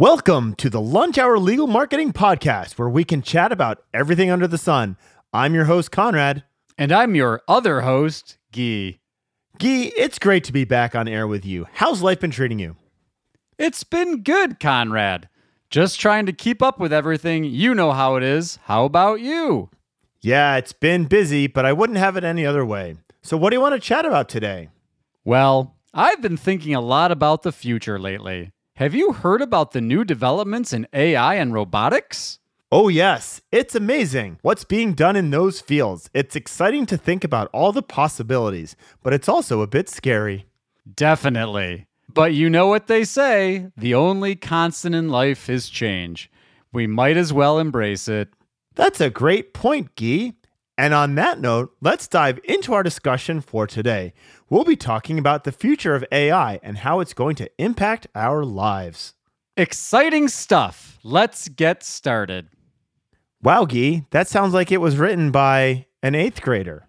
[0.00, 4.46] Welcome to the Lunch Hour Legal Marketing Podcast, where we can chat about everything under
[4.46, 4.96] the sun.
[5.32, 6.44] I'm your host, Conrad.
[6.78, 9.00] And I'm your other host, Gyi.
[9.58, 11.66] Gyi, it's great to be back on air with you.
[11.72, 12.76] How's life been treating you?
[13.58, 15.28] It's been good, Conrad.
[15.68, 17.42] Just trying to keep up with everything.
[17.42, 18.60] You know how it is.
[18.66, 19.68] How about you?
[20.20, 22.94] Yeah, it's been busy, but I wouldn't have it any other way.
[23.22, 24.68] So, what do you want to chat about today?
[25.24, 28.52] Well, I've been thinking a lot about the future lately.
[28.78, 32.38] Have you heard about the new developments in AI and robotics?
[32.70, 33.40] Oh, yes.
[33.50, 36.08] It's amazing what's being done in those fields.
[36.14, 40.46] It's exciting to think about all the possibilities, but it's also a bit scary.
[40.94, 41.88] Definitely.
[42.08, 46.30] But you know what they say the only constant in life is change.
[46.72, 48.28] We might as well embrace it.
[48.76, 50.34] That's a great point, Gyi.
[50.78, 54.14] And on that note, let's dive into our discussion for today.
[54.48, 58.44] We'll be talking about the future of AI and how it's going to impact our
[58.44, 59.14] lives.
[59.56, 61.00] Exciting stuff.
[61.02, 62.46] Let's get started.
[63.42, 66.86] Wow, Gyi, that sounds like it was written by an eighth grader.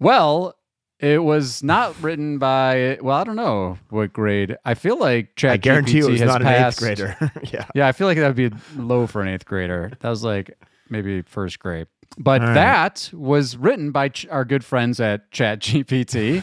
[0.00, 0.56] Well,
[0.98, 4.56] it was not written by, well, I don't know what grade.
[4.64, 7.32] I feel like Chat I guarantee you it was not passed, an eighth grader.
[7.52, 7.66] yeah.
[7.74, 9.92] Yeah, I feel like that would be low for an eighth grader.
[10.00, 10.56] That was like
[10.88, 11.86] maybe first grade.
[12.16, 12.54] But right.
[12.54, 16.42] that was written by ch- our good friends at ChatGPT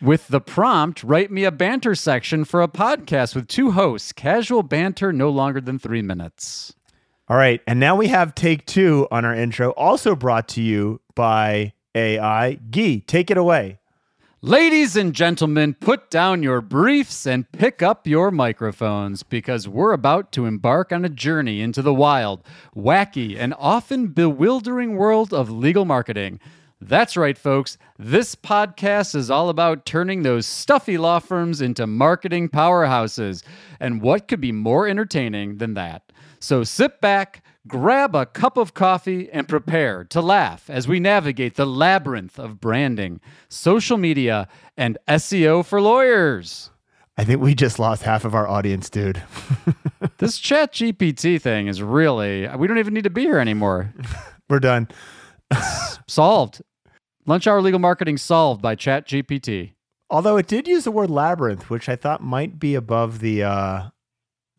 [0.00, 4.62] with the prompt write me a banter section for a podcast with two hosts, casual
[4.62, 6.74] banter no longer than three minutes.
[7.28, 7.60] All right.
[7.66, 12.58] And now we have take two on our intro, also brought to you by AI.
[12.70, 13.78] Gyi, take it away.
[14.44, 20.32] Ladies and gentlemen, put down your briefs and pick up your microphones because we're about
[20.32, 22.42] to embark on a journey into the wild,
[22.74, 26.40] wacky, and often bewildering world of legal marketing.
[26.80, 27.78] That's right, folks.
[28.00, 33.44] This podcast is all about turning those stuffy law firms into marketing powerhouses.
[33.78, 36.10] And what could be more entertaining than that?
[36.40, 41.54] So sit back, grab a cup of coffee, and prepare to laugh as we navigate
[41.54, 46.70] the labyrinth of branding, social media, and SEO for lawyers.
[47.16, 49.22] I think we just lost half of our audience, dude.
[50.18, 53.92] This chat GPT thing is really, we don't even need to be here anymore.
[54.48, 54.88] We're done.
[56.08, 56.62] Solved.
[57.26, 59.74] Lunch Hour Legal Marketing solved by Chat GPT.
[60.10, 63.88] Although it did use the word labyrinth, which I thought might be above the uh,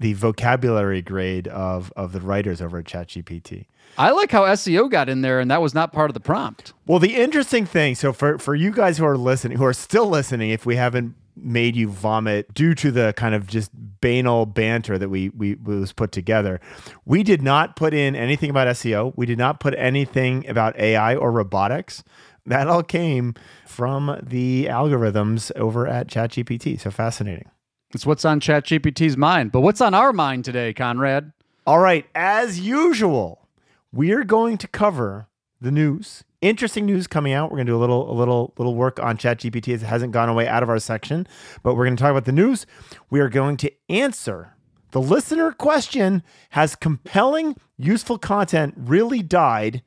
[0.03, 3.67] the vocabulary grade of of the writers over at ChatGPT.
[3.97, 6.73] I like how SEO got in there and that was not part of the prompt.
[6.85, 10.09] Well, the interesting thing, so for for you guys who are listening, who are still
[10.09, 13.71] listening, if we haven't made you vomit due to the kind of just
[14.01, 16.59] banal banter that we we was put together,
[17.05, 19.13] we did not put in anything about SEO.
[19.15, 22.03] We did not put anything about AI or robotics.
[22.45, 23.35] That all came
[23.65, 26.77] from the algorithms over at ChatGPT.
[26.77, 27.49] So fascinating.
[27.93, 29.51] It's what's on ChatGPT's mind.
[29.51, 31.31] But what's on our mind today, Conrad?
[31.67, 33.47] All right, as usual,
[33.91, 35.27] we're going to cover
[35.61, 36.23] the news.
[36.41, 37.51] Interesting news coming out.
[37.51, 40.11] We're going to do a little a little little work on ChatGPT as it hasn't
[40.11, 41.27] gone away out of our section,
[41.61, 42.65] but we're going to talk about the news.
[43.09, 44.55] We are going to answer
[44.91, 49.83] the listener question, has compelling useful content really died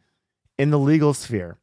[0.59, 1.59] in the legal sphere?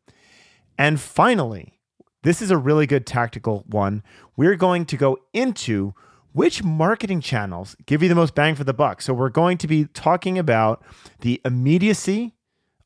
[0.77, 1.79] And finally,
[2.23, 4.03] this is a really good tactical one.
[4.37, 5.93] We're going to go into
[6.33, 9.01] which marketing channels give you the most bang for the buck.
[9.01, 10.83] So, we're going to be talking about
[11.21, 12.35] the immediacy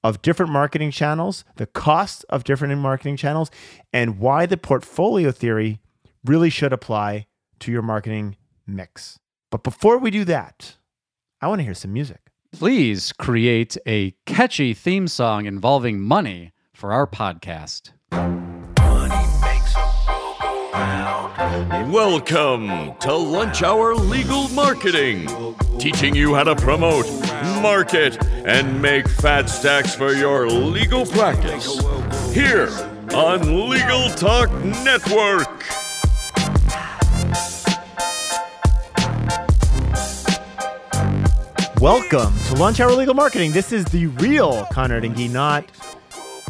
[0.03, 3.49] of different marketing channels, the cost of different marketing channels,
[3.91, 5.79] and why the portfolio theory
[6.23, 7.27] really should apply
[7.59, 9.19] to your marketing mix.
[9.49, 10.77] But before we do that,
[11.41, 12.19] I want to hear some music.
[12.51, 17.91] Please create a catchy theme song involving money for our podcast.
[21.37, 25.27] Welcome to Lunch Hour Legal Marketing,
[25.77, 27.05] teaching you how to promote,
[27.61, 31.79] market, and make fat stacks for your legal practice.
[32.33, 32.69] Here
[33.13, 35.63] on Legal Talk Network.
[41.79, 43.51] Welcome to Lunch Hour Legal Marketing.
[43.51, 45.65] This is the real Conrad and Gyi, not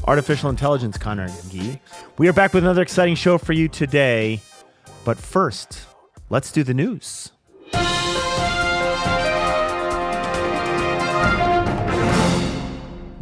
[0.06, 1.80] artificial intelligence Conrad and Gyi.
[2.18, 4.42] We are back with another exciting show for you today.
[5.08, 5.86] But first,
[6.30, 7.32] let's do the news.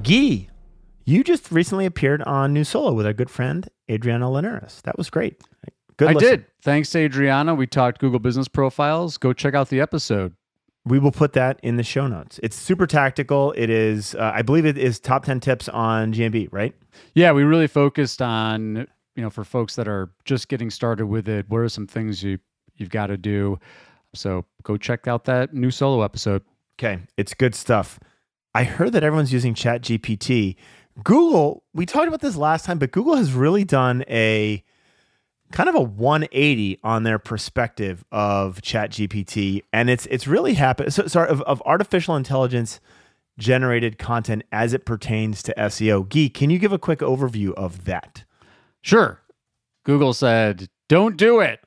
[0.02, 0.48] Gyi,
[1.06, 4.82] you just recently appeared on New Solo with our good friend Adriana Linares.
[4.86, 5.40] That was great.
[5.98, 6.30] Good I listen.
[6.30, 6.46] did.
[6.64, 7.54] Thanks to Adriana.
[7.54, 9.18] We talked Google business profiles.
[9.20, 10.34] Go check out the episode.
[10.86, 12.40] We will put that in the show notes.
[12.42, 13.52] It's super tactical.
[13.56, 16.74] It is, uh, I believe, it is top ten tips on GMB, right?
[17.14, 21.28] Yeah, we really focused on, you know, for folks that are just getting started with
[21.28, 22.40] it, what are some things you
[22.76, 23.60] you've got to do?
[24.14, 26.44] So go check out that new solo episode.
[26.78, 28.00] Okay, it's good stuff.
[28.54, 30.56] I heard that everyone's using ChatGPT.
[31.04, 34.64] Google, we talked about this last time, but Google has really done a
[35.52, 40.94] kind of a 180 on their perspective of ChatGPT, and it's it's really happened.
[40.94, 42.80] So, sorry, of, of artificial intelligence
[43.38, 46.08] generated content as it pertains to SEO.
[46.08, 48.24] Gyi, can you give a quick overview of that?
[48.86, 49.20] Sure.
[49.84, 51.60] Google said, don't do it.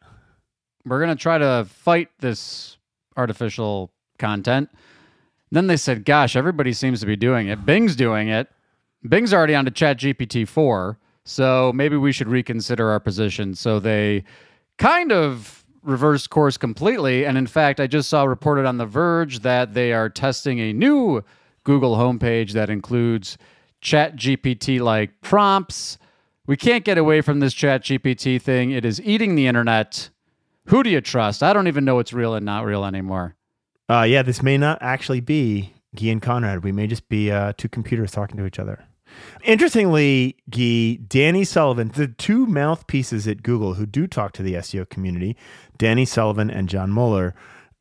[0.84, 2.76] We're going to try to fight this
[3.16, 4.70] artificial content.
[5.50, 7.66] Then they said, gosh, everybody seems to be doing it.
[7.66, 8.48] Bing's doing it.
[9.08, 10.96] Bing's already on to ChatGPT 4.
[11.24, 13.56] So maybe we should reconsider our position.
[13.56, 14.22] So they
[14.76, 17.26] kind of reversed course completely.
[17.26, 20.72] And in fact, I just saw reported on The Verge that they are testing a
[20.72, 21.24] new
[21.64, 23.38] Google homepage that includes
[23.82, 25.98] ChatGPT like prompts.
[26.48, 28.70] We can't get away from this ChatGPT thing.
[28.70, 30.08] It is eating the internet.
[30.68, 31.42] Who do you trust?
[31.42, 33.36] I don't even know what's real and not real anymore.
[33.86, 36.64] Uh, yeah, this may not actually be Gyi and Conrad.
[36.64, 38.82] We may just be uh, two computers talking to each other.
[39.44, 44.88] Interestingly, Gyi, Danny Sullivan, the two mouthpieces at Google who do talk to the SEO
[44.88, 45.36] community,
[45.76, 47.34] Danny Sullivan and John Mueller,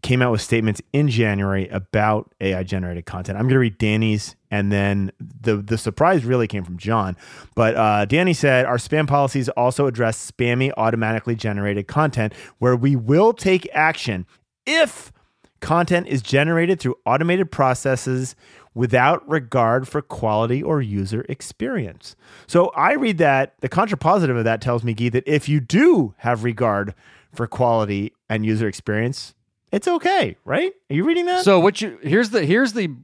[0.03, 3.38] came out with statements in January about AI generated content.
[3.38, 7.17] I'm going to read Danny's, and then the the surprise really came from John.
[7.55, 12.95] But uh, Danny said our spam policies also address spammy automatically generated content, where we
[12.95, 14.25] will take action
[14.65, 15.11] if
[15.59, 18.35] content is generated through automated processes
[18.75, 22.15] without regard for quality or user experience.
[22.45, 26.13] So I read that the contrapositive of that tells me, Gyi, that if you do
[26.19, 26.94] have regard
[27.33, 29.33] for quality and user experience,
[29.71, 30.73] it's okay, right?
[30.89, 31.43] Are you reading that?
[31.43, 32.95] So what you here's the here's the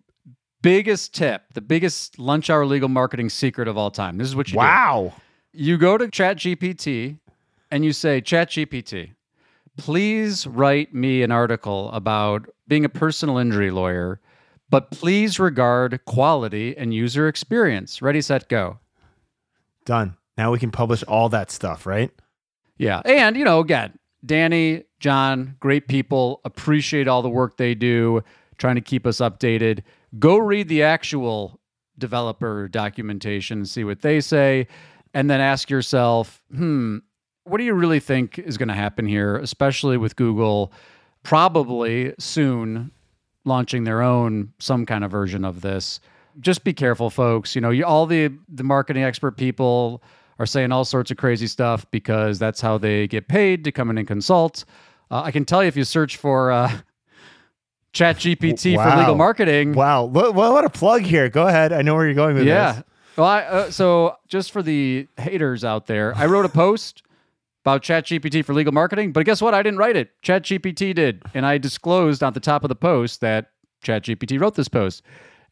[0.61, 4.17] biggest tip, the biggest lunch hour legal marketing secret of all time.
[4.17, 5.13] This is what you wow.
[5.15, 5.61] do.
[5.61, 7.19] You go to ChatGPT
[7.69, 9.11] and you say, ChatGPT,
[9.77, 14.19] please write me an article about being a personal injury lawyer,
[14.69, 18.01] but please regard quality and user experience.
[18.01, 18.79] Ready, set, go.
[19.85, 20.15] Done.
[20.37, 22.11] Now we can publish all that stuff, right?
[22.77, 23.01] Yeah.
[23.05, 28.23] And, you know, again, Danny, John, great people, appreciate all the work they do,
[28.57, 29.83] trying to keep us updated.
[30.19, 31.59] Go read the actual
[31.97, 34.67] developer documentation, and see what they say,
[35.13, 36.97] and then ask yourself, hmm,
[37.43, 40.71] what do you really think is going to happen here, especially with Google
[41.23, 42.91] probably soon
[43.45, 45.99] launching their own some kind of version of this?
[46.39, 47.53] Just be careful, folks.
[47.53, 50.01] You know, you, all the the marketing expert people
[50.39, 53.89] are saying all sorts of crazy stuff because that's how they get paid to come
[53.89, 54.65] in and consult.
[55.11, 56.71] Uh, I can tell you if you search for uh,
[57.93, 58.91] Chat GPT Wow.
[58.91, 60.05] for legal marketing, Wow.
[60.05, 61.29] What, what a plug here.
[61.29, 61.71] Go ahead.
[61.71, 62.71] I know where you're going with yeah.
[62.71, 62.77] this.
[62.77, 62.83] Yeah.
[63.15, 67.03] Well, I, uh, so just for the haters out there, I wrote a post
[67.63, 69.53] about ChatGPT for legal marketing, but guess what?
[69.53, 70.09] I didn't write it.
[70.23, 73.51] ChatGPT did, and I disclosed at the top of the post that
[73.83, 75.03] ChatGPT wrote this post.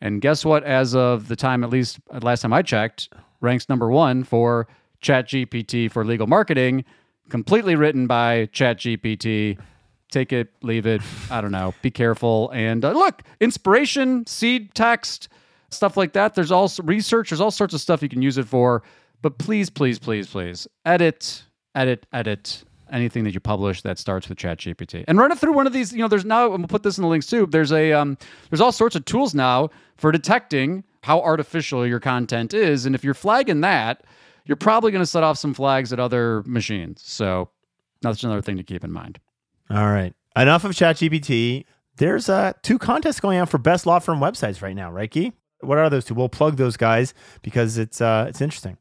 [0.02, 0.64] And guess what?
[0.64, 3.10] As of the time, at least uh, last time I checked,
[3.42, 4.68] ranks number one for
[5.02, 6.86] ChatGPT for legal marketing,
[7.30, 9.58] completely written by ChatGPT.
[10.12, 11.02] Take it, leave it.
[11.30, 11.74] I don't know.
[11.82, 12.50] Be careful.
[12.52, 15.30] And uh, look, inspiration, seed text,
[15.70, 16.36] stuff like that.
[16.36, 17.30] There's also research.
[17.30, 18.84] There's all sorts of stuff you can use it for.
[19.22, 21.44] But please, please, please, please edit,
[21.76, 25.66] edit, edit anything that you publish that starts with ChatGPT and run it through one
[25.66, 25.94] of these.
[25.94, 26.46] You know, there's now.
[26.48, 27.46] I'm gonna put this in the links too.
[27.46, 28.18] There's a um,
[28.50, 33.04] there's all sorts of tools now for detecting how artificial your content is, and if
[33.04, 34.04] you're flagging that,
[34.46, 37.02] you're probably going to set off some flags at other machines.
[37.04, 37.50] So
[38.02, 39.20] that's another thing to keep in mind.
[39.70, 40.14] All right.
[40.36, 41.66] Enough of ChatGPT.
[41.98, 45.34] There's uh, two contests going on for best law firm websites right now, right, Gyi?
[45.60, 46.16] What are those two?
[46.16, 48.78] We'll plug those guys because it's uh, it's interesting.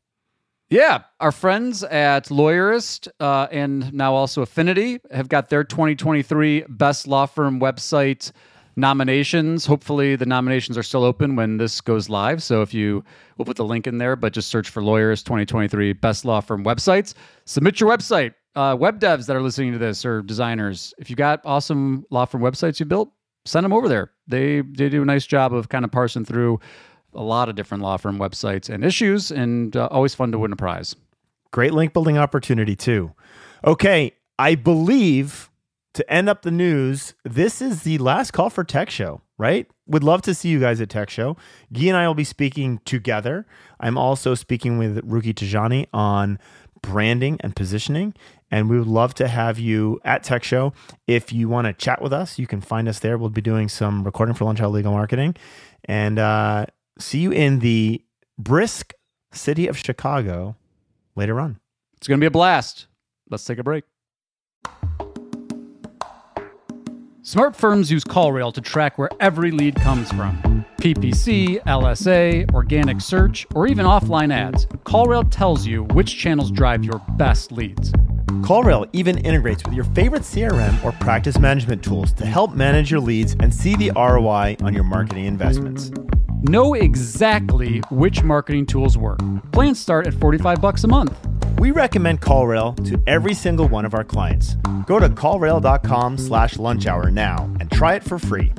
[0.70, 7.08] Yeah, our friends at Lawyerist uh, and now also Affinity have got their 2023 Best
[7.08, 8.30] Law Firm website
[8.76, 9.66] nominations.
[9.66, 12.42] Hopefully, the nominations are still open when this goes live.
[12.42, 13.04] So if you,
[13.36, 16.64] we'll put the link in there, but just search for Lawyerist 2023 Best Law Firm
[16.64, 17.14] websites.
[17.44, 18.34] Submit your website.
[18.56, 22.24] Uh, web devs that are listening to this or designers, if you got awesome law
[22.24, 23.12] firm websites you built,
[23.44, 24.10] send them over there.
[24.26, 26.58] They they do a nice job of kind of parsing through
[27.14, 30.52] a lot of different law firm websites and issues, and uh, always fun to win
[30.52, 30.96] a prize.
[31.52, 33.12] Great link building opportunity too.
[33.64, 35.49] Okay, I believe
[36.00, 39.66] to end up the news, this is the last call for Tech Show, right?
[39.86, 41.36] Would love to see you guys at Tech Show.
[41.74, 43.46] Gyi and I will be speaking together.
[43.78, 46.38] I'm also speaking with Ruki Tajani on
[46.80, 48.14] branding and positioning.
[48.50, 50.72] And we would love to have you at Tech Show.
[51.06, 53.18] If you want to chat with us, you can find us there.
[53.18, 55.36] We'll be doing some recording for Lunch Hour Legal Marketing.
[55.84, 56.64] And uh,
[56.98, 58.02] see you in the
[58.38, 58.94] brisk
[59.32, 60.56] city of Chicago
[61.14, 61.60] later on.
[61.98, 62.86] It's going to be a blast.
[63.28, 63.84] Let's take a break.
[67.22, 70.64] Smart firms use CallRail to track where every lead comes from.
[70.78, 74.64] PPC, LSA, organic search, or even offline ads.
[74.86, 77.92] CallRail tells you which channels drive your best leads.
[78.40, 83.00] CallRail even integrates with your favorite CRM or practice management tools to help manage your
[83.00, 85.92] leads and see the ROI on your marketing investments.
[86.42, 89.18] Know exactly which marketing tools work.
[89.52, 91.14] Plans start at 45 bucks a month.
[91.58, 94.54] We recommend CallRail to every single one of our clients.
[94.86, 98.54] Go to callrail.com slash lunch hour now and try it for free.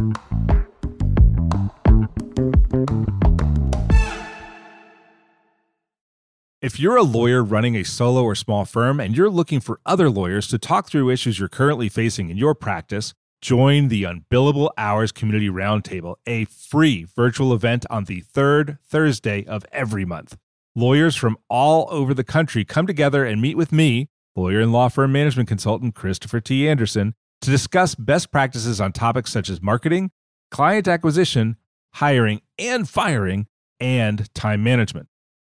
[6.61, 10.11] If you're a lawyer running a solo or small firm and you're looking for other
[10.11, 15.11] lawyers to talk through issues you're currently facing in your practice, join the Unbillable Hours
[15.11, 20.37] Community Roundtable, a free virtual event on the third Thursday of every month.
[20.75, 24.87] Lawyers from all over the country come together and meet with me, lawyer and law
[24.87, 26.69] firm management consultant Christopher T.
[26.69, 30.11] Anderson, to discuss best practices on topics such as marketing,
[30.51, 31.57] client acquisition,
[31.95, 33.47] hiring and firing,
[33.79, 35.07] and time management.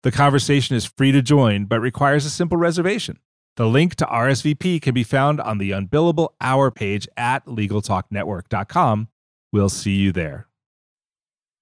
[0.05, 3.19] The conversation is free to join, but requires a simple reservation.
[3.57, 9.09] The link to RSVP can be found on the Unbillable Hour page at LegalTalkNetwork.com.
[9.53, 10.47] We'll see you there.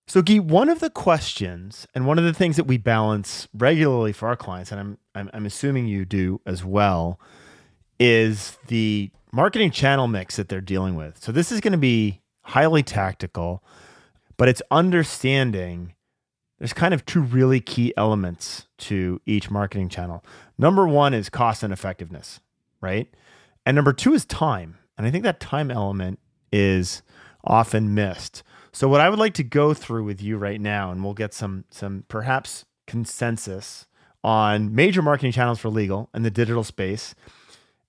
[0.07, 4.13] So, Gyi, one of the questions and one of the things that we balance regularly
[4.13, 7.21] for our clients, and I'm, I'm, I'm assuming you do as well,
[7.99, 11.23] is the marketing channel mix that they're dealing with.
[11.23, 13.65] So, this is going to be highly tactical,
[14.37, 15.95] but it's understanding
[16.61, 20.23] there's kind of two really key elements to each marketing channel.
[20.59, 22.41] Number one is cost and effectiveness,
[22.83, 23.09] right?
[23.65, 24.77] And number two is time.
[24.97, 26.21] And I think that time element
[26.53, 27.03] is
[27.43, 28.43] often missed.
[28.73, 31.33] So what I would like to go through with you right now, and we'll get
[31.33, 33.87] some some perhaps consensus
[34.23, 37.15] on major marketing channels for legal and the digital space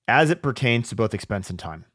[0.07, 1.85] as it pertains to both expense and time.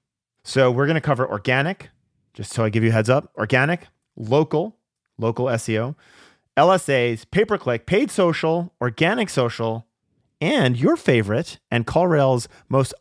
[0.44, 1.88] So we're going to cover organic,
[2.34, 4.76] just so I give you heads up, organic, local,
[5.18, 5.96] local SEO,
[6.56, 9.86] LSAs, pay per click, paid social, organic social,
[10.40, 12.94] and your favorite and CallRail's most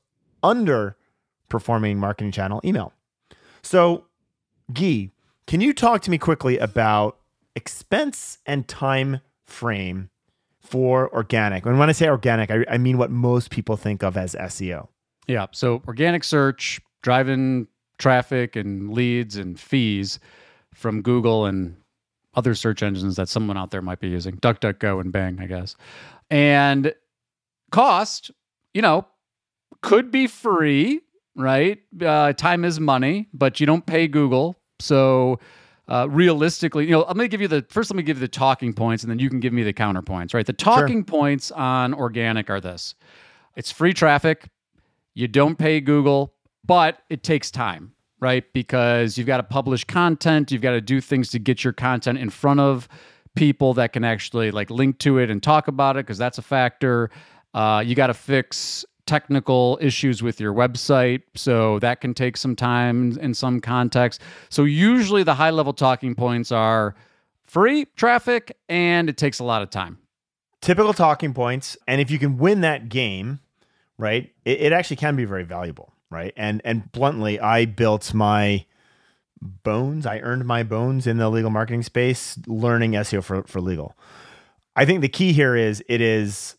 [0.44, 2.94] underperforming marketing channel, email.
[3.62, 4.06] So,
[4.72, 5.12] Gyi,
[5.48, 7.18] can you talk to me quickly about
[7.56, 10.10] expense and time frame
[10.60, 11.66] for organic?
[11.66, 14.88] And when I say organic, I, I mean what most people think of as SEO.
[15.28, 15.48] Yeah.
[15.52, 20.20] So, organic search, driving traffic and leads and fees
[20.74, 21.78] from Google and
[22.36, 25.76] other search engines that someone out there might be using DuckDuckGo and Bing, I guess.
[26.30, 26.94] And
[27.72, 28.32] cost,
[28.74, 29.08] you know,
[29.82, 31.02] could be free,
[31.36, 31.80] right?
[32.02, 34.56] Uh, time is money, but you don't pay Google.
[34.80, 35.40] So,
[35.88, 38.22] uh, realistically, you know, I'm going to give you the first, let me give you
[38.22, 40.46] the talking points and then you can give me the counterpoints, right?
[40.46, 41.04] The talking sure.
[41.04, 42.96] points on organic are this
[43.56, 44.50] it's free traffic,
[45.14, 46.34] you don't pay Google,
[46.66, 47.95] but it takes time
[48.26, 48.52] right?
[48.54, 52.18] Because you've got to publish content, you've got to do things to get your content
[52.18, 52.90] in front of
[53.36, 56.42] people that can actually like link to it and talk about it because that's a
[56.42, 57.12] factor.
[57.54, 62.56] Uh, you got to fix technical issues with your website, so that can take some
[62.56, 64.20] time in some context.
[64.50, 66.96] So usually the high level talking points are
[67.44, 70.00] free traffic and it takes a lot of time.
[70.62, 73.40] Typical talking points, and if you can win that game,
[74.00, 76.34] right, it, it actually can be very valuable right?
[76.36, 78.66] And and bluntly, I built my
[79.42, 80.06] bones.
[80.06, 83.96] I earned my bones in the legal marketing space learning SEO for, for legal.
[84.76, 86.56] I think the key here is it is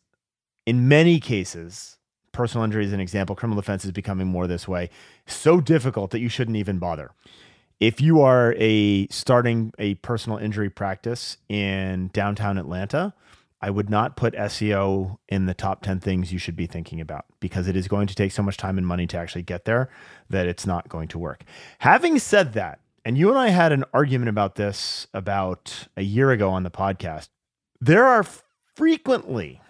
[0.65, 1.99] in many cases,
[2.33, 4.91] personal injury is an example, criminal defense is becoming more this way,
[5.27, 7.13] so difficult that you shouldn't even bother.
[7.79, 13.15] If you are a starting a personal injury practice in downtown Atlanta,
[13.61, 17.25] I would not put SEO in the top 10 things you should be thinking about
[17.41, 19.89] because it is going to take so much time and money to actually get there
[20.29, 21.43] that it's not going to work.
[21.79, 26.31] Having said that, and you and I had an argument about this about a year
[26.33, 27.29] ago on the podcast,
[27.81, 28.25] there are
[28.75, 29.61] frequently,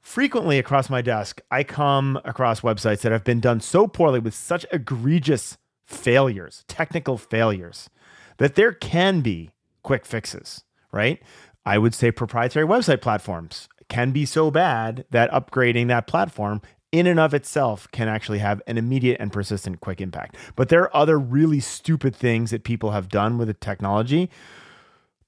[0.00, 4.34] frequently across my desk, I come across websites that have been done so poorly with
[4.34, 7.90] such egregious failures, technical failures,
[8.38, 9.50] that there can be
[9.82, 11.22] quick fixes, right?
[11.66, 17.06] I would say proprietary website platforms can be so bad that upgrading that platform in
[17.06, 20.36] and of itself can actually have an immediate and persistent quick impact.
[20.54, 24.30] But there are other really stupid things that people have done with the technology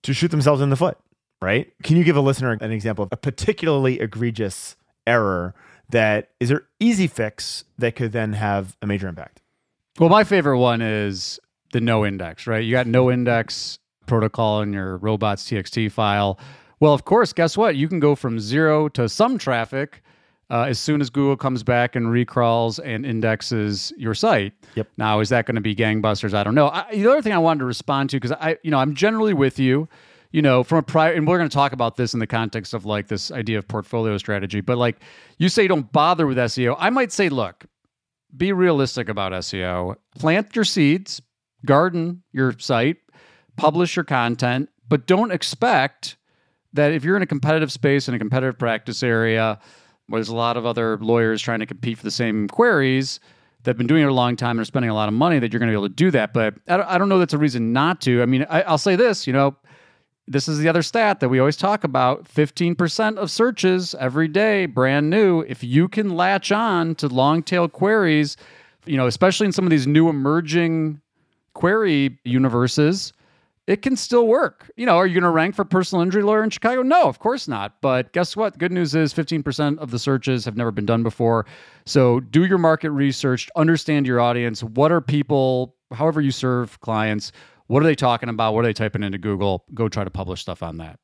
[0.03, 0.97] to shoot themselves in the foot,
[1.43, 1.73] right?
[1.83, 4.77] Can you give a listener an example of a particularly egregious
[5.07, 5.55] error
[5.89, 9.43] that is there easy fix that could then have a major impact?
[9.99, 11.41] Well, my favorite one is
[11.73, 12.65] the no index, right?
[12.65, 16.39] You got no index protocol in your robots.txt file.
[16.81, 17.77] Well, of course, guess what?
[17.77, 20.03] You can go from zero to some traffic
[20.51, 24.53] uh, as soon as Google comes back and recrawls and indexes your site.
[24.75, 24.89] Yep.
[24.97, 26.35] Now, is that going to be gangbusters?
[26.35, 26.69] I don't know.
[26.69, 29.35] I, the other thing I wanted to respond to because I, you know, I'm generally
[29.35, 29.89] with you.
[30.33, 32.75] You know, from a prior, and we're going to talk about this in the context
[32.75, 34.61] of like this idea of portfolio strategy.
[34.61, 34.99] But like
[35.39, 36.77] you say, don't bother with SEO.
[36.79, 37.65] I might say, look,
[38.37, 39.97] be realistic about SEO.
[40.19, 41.23] Plant your seeds,
[41.65, 42.99] garden your site,
[43.57, 46.17] publish your content, but don't expect
[46.73, 49.59] that if you're in a competitive space in a competitive practice area
[50.09, 53.19] where there's a lot of other lawyers trying to compete for the same queries
[53.63, 55.39] that have been doing it a long time and are spending a lot of money
[55.39, 56.33] that you're going to be able to do that.
[56.33, 58.23] But I don't, know that's a reason not to.
[58.23, 59.57] I mean, I, I'll say this, you know,
[60.29, 64.67] this is the other stat that we always talk about 15% of searches every day
[64.67, 68.37] brand new if you can latch on to long tail queries
[68.87, 71.01] you know especially in some of these new emerging
[71.55, 73.13] query universes
[73.67, 76.43] it can still work you know are you going to rank for personal injury lawyer
[76.43, 79.99] in chicago no of course not but guess what good news is 15% of the
[79.99, 81.47] searches have never been done before
[81.85, 87.33] so do your market research understand your audience what are people however you serve clients
[87.67, 88.55] what are they talking about?
[88.55, 89.65] What are they typing into Google?
[89.75, 90.99] Go try to publish stuff on that.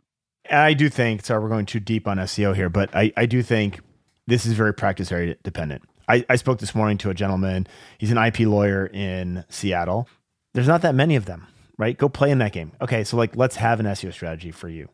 [0.51, 3.43] I do think, sorry, we're going too deep on SEO here, but I, I do
[3.43, 3.81] think
[4.27, 5.83] this is very practice area dependent.
[6.09, 7.67] I, I spoke this morning to a gentleman.
[7.99, 10.09] He's an IP lawyer in Seattle.
[10.53, 11.47] There's not that many of them,
[11.83, 11.97] right?
[11.99, 12.73] Go play in that game.
[12.81, 14.89] Okay, so like let's have an SEO strategy for you.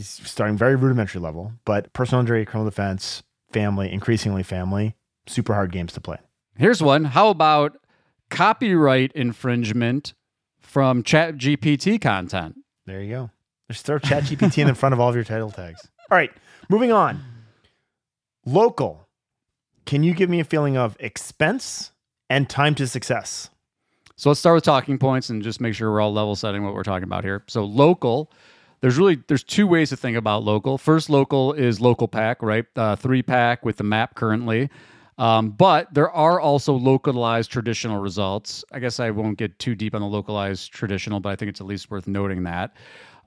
[0.00, 5.92] Starting very rudimentary level, but personal injury, criminal defense, family, increasingly family, super hard games
[5.92, 6.18] to play.
[6.56, 7.04] Here's one.
[7.04, 7.76] How about
[8.30, 10.14] copyright infringement
[10.60, 12.56] from Chat GPT content.
[12.86, 13.30] There you go.
[13.70, 15.88] Just throw Chat GPT in the front of all of your title tags.
[16.10, 16.32] All right,
[16.68, 17.22] moving on.
[18.44, 19.06] Local.
[19.86, 21.92] Can you give me a feeling of expense
[22.28, 23.50] and time to success?
[24.16, 26.74] So let's start with talking points and just make sure we're all level setting what
[26.74, 27.42] we're talking about here.
[27.48, 28.30] So local,
[28.80, 30.78] there's really there's two ways to think about local.
[30.78, 32.64] First, local is local pack, right?
[32.76, 34.70] Uh, three pack with the map currently.
[35.16, 38.64] Um, but there are also localized traditional results.
[38.72, 41.60] I guess I won't get too deep on the localized traditional, but I think it's
[41.60, 42.76] at least worth noting that.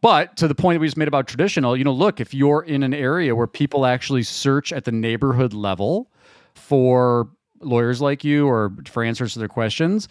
[0.02, 2.64] But to the point that we just made about traditional, you know, look, if you're
[2.64, 6.12] in an area where people actually search at the neighborhood level
[6.56, 7.30] for
[7.62, 10.08] lawyers like you or for answers to their questions,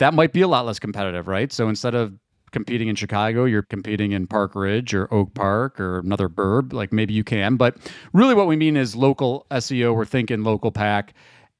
[0.00, 1.52] that might be a lot less competitive, right?
[1.52, 2.14] So instead of
[2.52, 6.90] competing in Chicago, you're competing in Park Ridge or Oak Park or another burb, like
[6.90, 7.56] maybe you can.
[7.56, 7.76] But
[8.14, 9.94] really, what we mean is local SEO.
[9.94, 11.12] We're thinking local pack,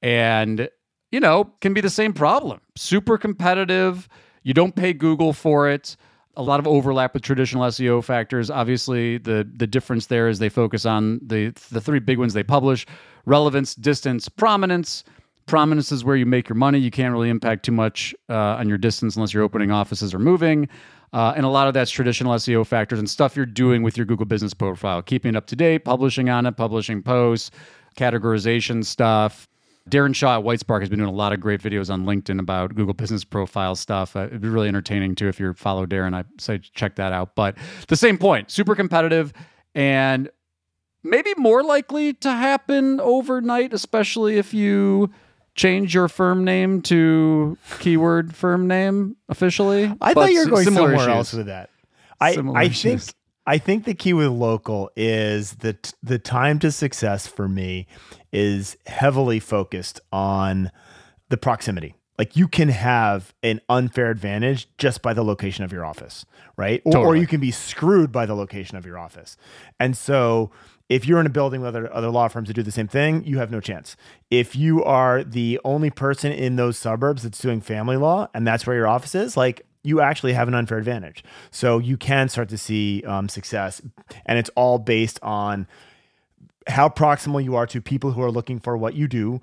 [0.02, 0.68] and
[1.12, 2.60] you know, can be the same problem.
[2.76, 4.08] Super competitive.
[4.42, 5.96] You don't pay Google for it.
[6.36, 8.50] A lot of overlap with traditional SEO factors.
[8.50, 12.42] Obviously, the the difference there is they focus on the the three big ones they
[12.42, 12.86] publish:
[13.26, 15.04] relevance, distance, prominence
[15.50, 16.78] prominence is where you make your money.
[16.78, 20.18] You can't really impact too much uh, on your distance unless you're opening offices or
[20.18, 20.68] moving.
[21.12, 24.06] Uh, and a lot of that's traditional SEO factors and stuff you're doing with your
[24.06, 27.50] Google business profile, keeping it up to date, publishing on it, publishing posts,
[27.96, 29.48] categorization stuff.
[29.90, 32.76] Darren Shaw at Whitespark has been doing a lot of great videos on LinkedIn about
[32.76, 34.14] Google business profile stuff.
[34.14, 36.14] Uh, it'd be really entertaining too if you follow Darren.
[36.14, 37.34] I say check that out.
[37.34, 37.56] But
[37.88, 39.32] the same point, super competitive
[39.74, 40.30] and
[41.02, 45.10] maybe more likely to happen overnight, especially if you
[45.54, 49.92] change your firm name to keyword firm name officially.
[50.00, 51.08] I thought you were going somewhere issues.
[51.08, 51.70] else with that.
[52.20, 53.02] I, I think
[53.46, 57.86] I think the key with local is that the time to success for me
[58.32, 60.70] is heavily focused on
[61.30, 61.94] the proximity.
[62.18, 66.26] Like you can have an unfair advantage just by the location of your office,
[66.58, 66.82] right?
[66.84, 69.38] Or, or you can be screwed by the location of your office.
[69.80, 70.50] And so
[70.90, 73.24] if you're in a building with other, other law firms that do the same thing,
[73.24, 73.96] you have no chance.
[74.28, 78.66] If you are the only person in those suburbs that's doing family law and that's
[78.66, 81.22] where your office is, like you actually have an unfair advantage.
[81.52, 83.80] So you can start to see um, success.
[84.26, 85.68] And it's all based on
[86.66, 89.40] how proximal you are to people who are looking for what you do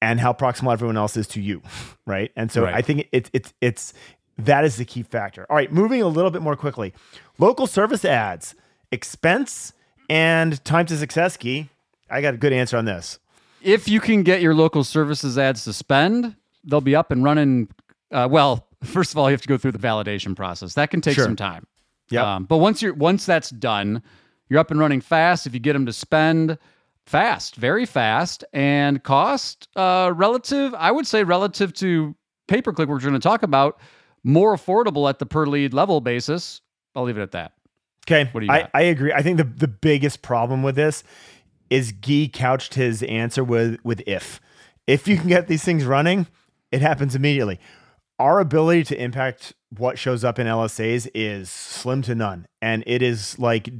[0.00, 1.60] and how proximal everyone else is to you.
[2.06, 2.32] Right.
[2.36, 2.74] And so right.
[2.74, 3.94] I think it's, it's, it's,
[4.36, 5.46] that is the key factor.
[5.48, 5.72] All right.
[5.72, 6.92] Moving a little bit more quickly
[7.38, 8.54] local service ads,
[8.92, 9.72] expense
[10.08, 11.68] and time to success Gyi.
[12.10, 13.18] I got a good answer on this.
[13.62, 17.68] If you can get your local services ads to spend, they'll be up and running.
[18.10, 20.74] Uh, well, first of all, you have to go through the validation process.
[20.74, 21.24] That can take sure.
[21.24, 21.66] some time.
[22.10, 22.36] Yeah.
[22.36, 24.02] Um, but once you're once that's done,
[24.48, 25.46] you're up and running fast.
[25.46, 26.58] If you get them to spend
[27.06, 32.14] fast, very fast, and cost uh, relative, I would say relative to
[32.46, 33.80] pay per click, we're going to talk about,
[34.22, 36.60] more affordable at the per lead level basis.
[36.94, 37.53] I'll leave it at that.
[38.06, 38.28] Okay.
[38.32, 39.12] What do you I, I agree.
[39.12, 41.04] I think the, the biggest problem with this
[41.70, 44.40] is Gyi couched his answer with with if.
[44.86, 46.26] If you can get these things running,
[46.70, 47.58] it happens immediately.
[48.18, 52.46] Our ability to impact what shows up in LSAs is slim to none.
[52.62, 53.70] And it is like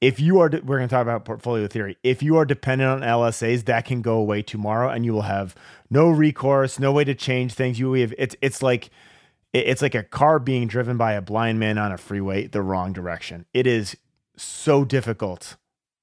[0.00, 1.96] if you are, we're going to talk about portfolio theory.
[2.02, 5.54] If you are dependent on LSAs, that can go away tomorrow, and you will have
[5.90, 7.78] no recourse, no way to change things.
[7.78, 8.90] You have it's it's like
[9.52, 12.92] it's like a car being driven by a blind man on a freeway the wrong
[12.92, 13.46] direction.
[13.54, 13.96] It is
[14.36, 15.56] so difficult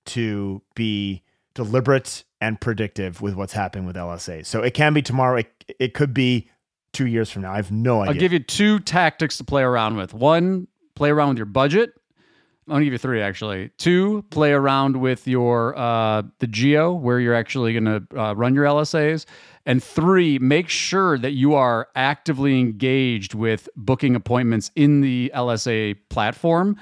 [0.06, 4.46] to be deliberate and predictive with what's happening with LSA.
[4.46, 5.38] So it can be tomorrow.
[5.38, 6.50] It, it could be
[6.92, 7.54] two years from now.
[7.54, 8.14] I have no idea.
[8.14, 10.14] I'll give you two tactics to play around with.
[10.14, 11.94] One, play around with your budget.
[12.68, 13.72] I'm gonna give you three actually.
[13.78, 18.64] Two, play around with your uh, the geo where you're actually gonna uh, run your
[18.64, 19.26] LSAs,
[19.66, 25.98] and three, make sure that you are actively engaged with booking appointments in the LSA
[26.10, 26.76] platform.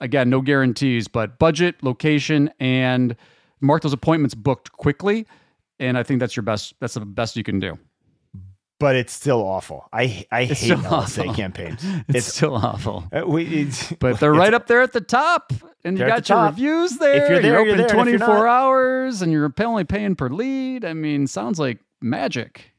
[0.00, 3.16] Again, no guarantees, but budget, location, and
[3.60, 5.26] mark those appointments booked quickly.
[5.80, 6.74] And I think that's your best.
[6.80, 7.78] That's the best you can do
[8.80, 9.88] but it's still awful.
[9.92, 11.34] I I It's hate LSA awful.
[11.34, 11.84] campaigns.
[12.08, 13.08] It's, still awful.
[13.12, 15.52] uh, we, it's, But they're it's- right up there at the top,
[15.84, 16.50] and you got your top.
[16.52, 17.24] reviews there.
[17.24, 20.28] If you're there, you're open there, you're 24 not- hours, and you're only paying per
[20.28, 20.84] lead.
[20.84, 22.72] I mean, sounds like magic.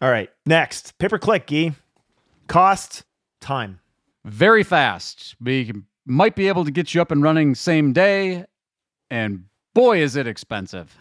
[0.00, 1.46] All right, next pay per click.
[1.46, 1.74] Gyi,
[2.46, 3.04] cost,
[3.40, 3.80] time.
[4.24, 5.34] Very fast.
[5.40, 5.72] We
[6.06, 8.44] might be able to get you up and running same day,
[9.10, 10.96] and boy, is it expensive.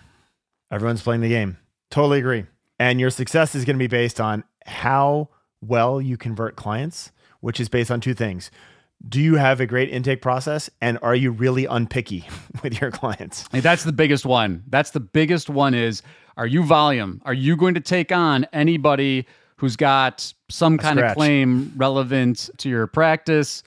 [0.71, 1.57] Everyone's playing the game.
[1.89, 2.45] Totally agree.
[2.79, 5.29] And your success is going to be based on how
[5.61, 8.51] well you convert clients, which is based on two things.
[9.07, 10.69] Do you have a great intake process?
[10.81, 12.25] And are you really unpicky
[12.63, 13.45] with your clients?
[13.53, 14.63] Like, that's the biggest one.
[14.67, 16.01] That's the biggest one is
[16.35, 17.21] are you volume?
[17.25, 22.69] Are you going to take on anybody who's got some kind of claim relevant to
[22.69, 23.63] your practice?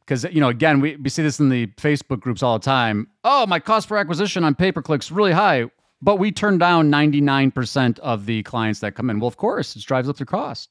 [0.00, 3.06] Because, you know, again, we, we see this in the Facebook groups all the time.
[3.24, 5.70] Oh, my cost per acquisition on pay per click's really high,
[6.02, 9.20] but we turn down 99% of the clients that come in.
[9.20, 10.70] Well, of course, it drives up their cost.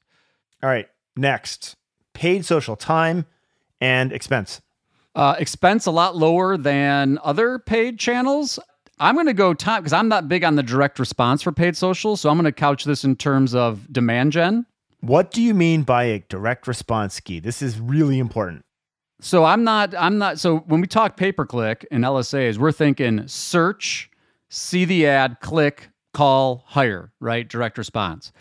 [0.62, 1.76] All right, next
[2.18, 3.24] paid social time
[3.80, 4.60] and expense.
[5.14, 8.58] Uh, expense a lot lower than other paid channels.
[9.00, 11.76] I'm going to go time because I'm not big on the direct response for paid
[11.76, 12.16] social.
[12.16, 14.66] So I'm going to couch this in terms of demand gen.
[15.00, 17.42] What do you mean by a direct response Gyi?
[17.42, 18.64] This is really important.
[19.20, 22.72] So I'm not, I'm not, so when we talk pay per click and LSAs, we're
[22.72, 24.10] thinking search,
[24.48, 27.48] see the ad, click, call, hire, right?
[27.48, 28.32] Direct response.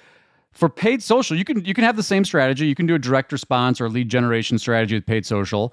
[0.58, 2.66] For paid social, you can you can have the same strategy.
[2.66, 5.72] You can do a direct response or lead generation strategy with paid social.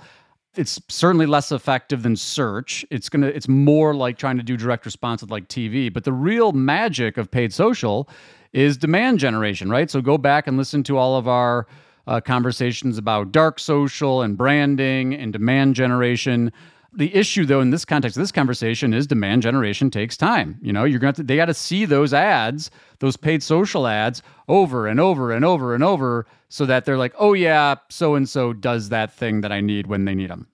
[0.56, 2.84] It's certainly less effective than search.
[2.90, 5.90] It's gonna it's more like trying to do direct response with like TV.
[5.90, 8.10] But the real magic of paid social
[8.52, 9.90] is demand generation, right?
[9.90, 11.66] So go back and listen to all of our
[12.06, 16.52] uh, conversations about dark social and branding and demand generation.
[16.96, 20.58] The issue, though, in this context of this conversation, is demand generation takes time.
[20.62, 24.22] You know, you're going to they got to see those ads, those paid social ads,
[24.48, 28.28] over and over and over and over, so that they're like, oh yeah, so and
[28.28, 30.48] so does that thing that I need when they need them.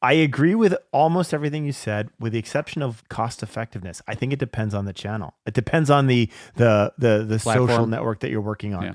[0.00, 4.00] I agree with almost everything you said, with the exception of cost effectiveness.
[4.06, 5.34] I think it depends on the channel.
[5.44, 8.82] It depends on the the the the social network that you're working on.
[8.82, 8.94] Yeah.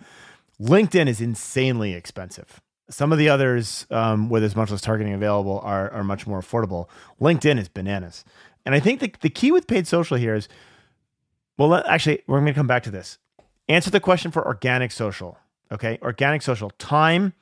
[0.61, 2.61] LinkedIn is insanely expensive.
[2.89, 6.41] Some of the others, um, where there's much less targeting available, are are much more
[6.41, 6.87] affordable.
[7.21, 8.25] LinkedIn is bananas,
[8.65, 10.49] and I think the the key with paid social here is,
[11.57, 13.17] well, let- actually, we're going to come back to this.
[13.69, 15.37] Answer the question for organic social.
[15.71, 17.33] Okay, organic social, time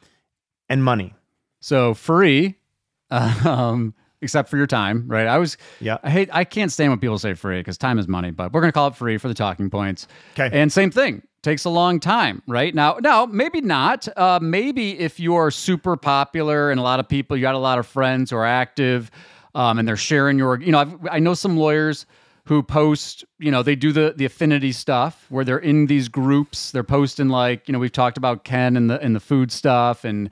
[0.69, 1.15] and money.
[1.59, 2.55] So free,
[3.09, 5.27] um, except for your time, right?
[5.27, 5.97] I was, Yeah.
[6.03, 8.61] I hate, I can't stand when people say free because time is money, but we're
[8.61, 10.07] gonna call it free for the talking points.
[10.39, 10.49] Okay.
[10.51, 12.73] And same thing, takes a long time, right?
[12.75, 14.07] Now, now maybe not.
[14.17, 17.59] Uh, maybe if you are super popular and a lot of people, you got a
[17.59, 19.09] lot of friends who are active,
[19.55, 22.05] um, and they're sharing your, you know, I've, I know some lawyers
[22.45, 26.71] who post, you know, they do the the affinity stuff where they're in these groups.
[26.71, 30.03] They're posting like, you know, we've talked about Ken and the and the food stuff
[30.03, 30.29] and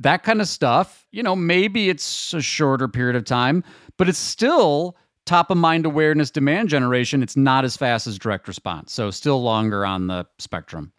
[0.00, 1.06] that kind of stuff.
[1.10, 3.64] You know, maybe it's a shorter period of time,
[3.96, 7.22] but it's still top of mind awareness demand generation.
[7.22, 8.92] It's not as fast as direct response.
[8.92, 10.92] So still longer on the spectrum.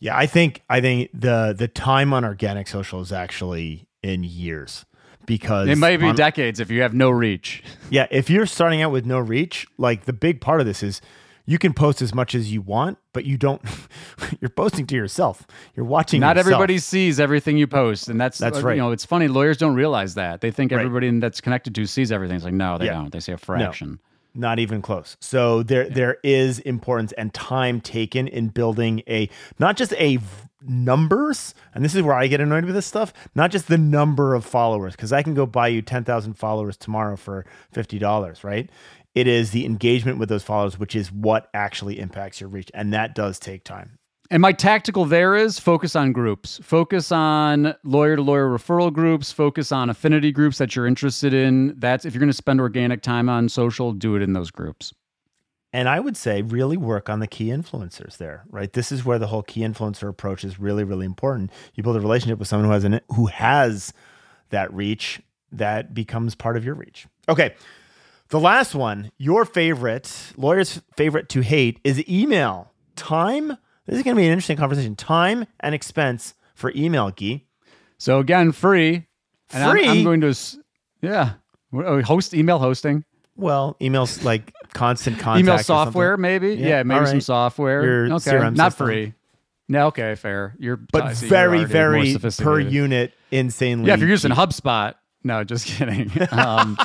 [0.00, 4.84] Yeah, I think I think the the time on organic social is actually in years
[5.26, 7.64] because It may be on- decades if you have no reach.
[7.90, 11.00] yeah, if you're starting out with no reach, like the big part of this is
[11.48, 13.62] you can post as much as you want, but you don't
[14.40, 15.46] you're posting to yourself.
[15.74, 16.52] You're watching Not yourself.
[16.52, 18.76] everybody sees everything you post, and that's That's uh, right.
[18.76, 19.28] You know, it's funny.
[19.28, 20.42] Lawyers don't realize that.
[20.42, 20.80] They think Right.
[20.84, 22.36] everybody that's connected to sees everything.
[22.36, 22.94] It's like no, they Yeah.
[22.94, 23.12] don't.
[23.12, 23.98] They see a fraction.
[24.34, 25.16] not even close.
[25.20, 30.26] So there there is importance and time taken in building a not just a v-
[30.82, 34.34] numbers, and this is where I get annoyed with this stuff, not just the number
[34.34, 38.68] of followers cuz I can go buy you 10,000 followers tomorrow for $50, right?
[39.18, 42.92] It is the engagement with those followers which is what actually impacts your reach and
[42.92, 43.98] that does take time.
[44.30, 49.32] And my tactical there is focus on groups, focus on lawyer to lawyer referral groups,
[49.32, 51.74] focus on affinity groups that you're interested in.
[51.80, 54.94] That's if you're going to spend organic time on social, do it in those groups.
[55.72, 58.72] And I would say really work on the key influencers there, right?
[58.72, 61.50] This is where the whole key influencer approach is really, really important.
[61.74, 63.92] You build a relationship with someone who has an who has
[64.50, 67.08] that reach that becomes part of your reach.
[67.28, 67.56] Okay.
[68.30, 72.72] The last one, your favorite, lawyer's favorite to hate is email.
[72.94, 73.48] Time.
[73.86, 74.96] This is going to be an interesting conversation.
[74.96, 77.44] Time and expense for email, Gyi.
[77.96, 79.06] So again, free.
[79.50, 79.84] And Free?
[79.86, 80.34] I'm, I'm going to,
[81.00, 81.32] yeah,
[81.72, 83.02] Oh, host email hosting,
[83.34, 85.40] Well, emails like constant contact.
[85.40, 86.54] email or software, maybe.
[86.54, 87.82] Yeah, Yeah, maybe all some software.
[87.82, 88.86] Your okay, CRM not system.
[88.86, 89.14] free.
[89.68, 90.54] No, okay, fair.
[90.58, 93.88] You're But I see, you're very, very per unit, insanely.
[93.88, 94.38] Yeah, if you're using cheap.
[94.38, 94.94] HubSpot.
[95.24, 96.10] No, just kidding.
[96.30, 96.76] Um,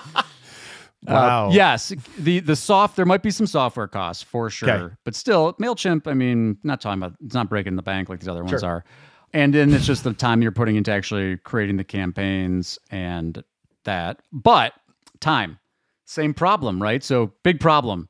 [1.08, 1.48] Wow.
[1.48, 4.96] Uh, yes, the the soft there might be some software costs for sure, Okay.
[5.04, 6.08] but still Mailchimp.
[6.08, 8.70] I mean, not talking about it's not breaking the bank like these other ones Sure.
[8.70, 8.86] are,
[9.34, 13.44] and then it's just the time you're putting into actually creating the campaigns and
[13.84, 14.22] that.
[14.32, 14.74] But
[15.20, 15.60] time,
[16.06, 17.04] same problem, right?
[17.04, 18.08] So big problem.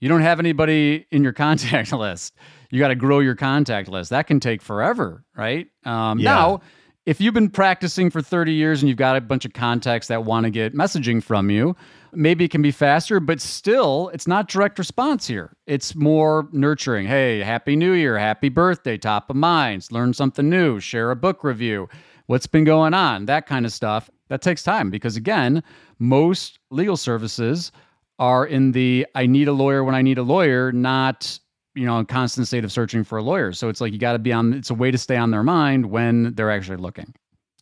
[0.00, 2.34] You don't have anybody in your contact list.
[2.70, 4.10] You got to grow your contact list.
[4.10, 5.68] That can take forever, right?
[5.84, 6.32] Um, Yeah.
[6.34, 6.60] Now,
[7.04, 10.24] if you've been practicing for 30 years and you've got a bunch of contacts that
[10.24, 11.74] want to get messaging from you,
[12.12, 15.56] maybe it can be faster, but still, it's not direct response here.
[15.66, 17.06] It's more nurturing.
[17.06, 21.42] Hey, happy new year, happy birthday, top of minds, learn something new, share a book
[21.42, 21.88] review,
[22.26, 24.08] what's been going on, that kind of stuff.
[24.28, 25.62] That takes time because, again,
[25.98, 27.72] most legal services
[28.18, 31.38] are in the I need a lawyer when I need a lawyer, not
[31.74, 33.52] you know, a constant state of searching for a lawyer.
[33.52, 34.52] So it's like you got to be on.
[34.52, 37.14] It's a way to stay on their mind when they're actually looking.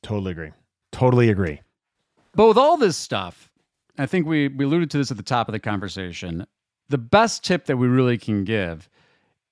[0.03, 0.51] Totally agree.
[0.93, 1.61] Totally agree.
[2.35, 3.51] But with all this stuff,
[3.99, 6.47] I think we we alluded to this at the top of the conversation.
[6.89, 8.89] The best tip that we really can give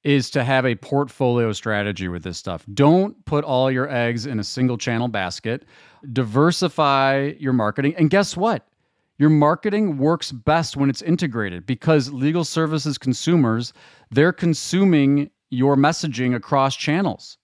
[0.05, 2.65] is to have a portfolio strategy with this stuff.
[2.73, 5.65] Don't put all your eggs in a single channel basket.
[6.13, 7.95] Diversify your marketing.
[7.97, 8.67] And guess what?
[9.19, 13.73] Your marketing works best when it's integrated because legal services consumers,
[14.11, 17.37] they're consuming your messaging across channels.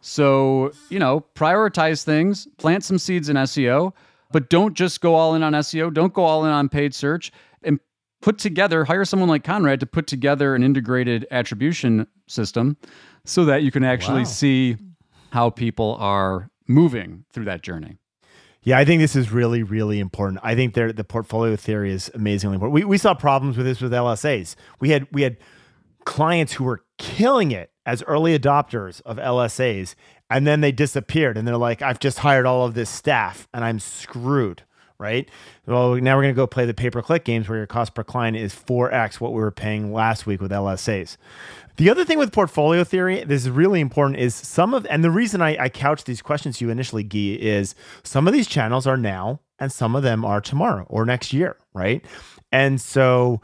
[0.00, 3.92] So, you know, prioritize things, plant some seeds in SEO,
[4.32, 5.92] but don't just go all in on SEO.
[5.92, 7.30] Don't go all in on paid search
[7.62, 7.78] and
[8.22, 12.76] put together, hire someone like Conrad to put together an integrated attribution system
[13.24, 14.24] so that you can actually Wow.
[14.24, 14.76] see
[15.32, 17.98] how people are moving through that journey.
[18.62, 20.40] Yeah, I think this is really, really important.
[20.42, 22.74] I think the portfolio theory is amazingly important.
[22.74, 24.54] We, we saw problems with this with LSAs.
[24.80, 25.38] We had we had
[26.04, 29.94] clients who were killing it as early adopters of LSAs,
[30.28, 33.64] and then they disappeared, and they're like, "I've just hired all of this staff, and
[33.64, 34.62] I'm screwed."
[35.00, 35.30] Right.
[35.66, 38.04] Well, now we're gonna go play the pay per click games where your cost per
[38.04, 41.16] client is four x what we were paying last week with LSAs.
[41.76, 45.10] The other thing with portfolio theory, this is really important, is some of, and the
[45.10, 48.86] reason I, I couched these questions to you initially, Gyi, is some of these channels
[48.86, 52.04] are now and some of them are tomorrow or next year, right?
[52.52, 53.40] And so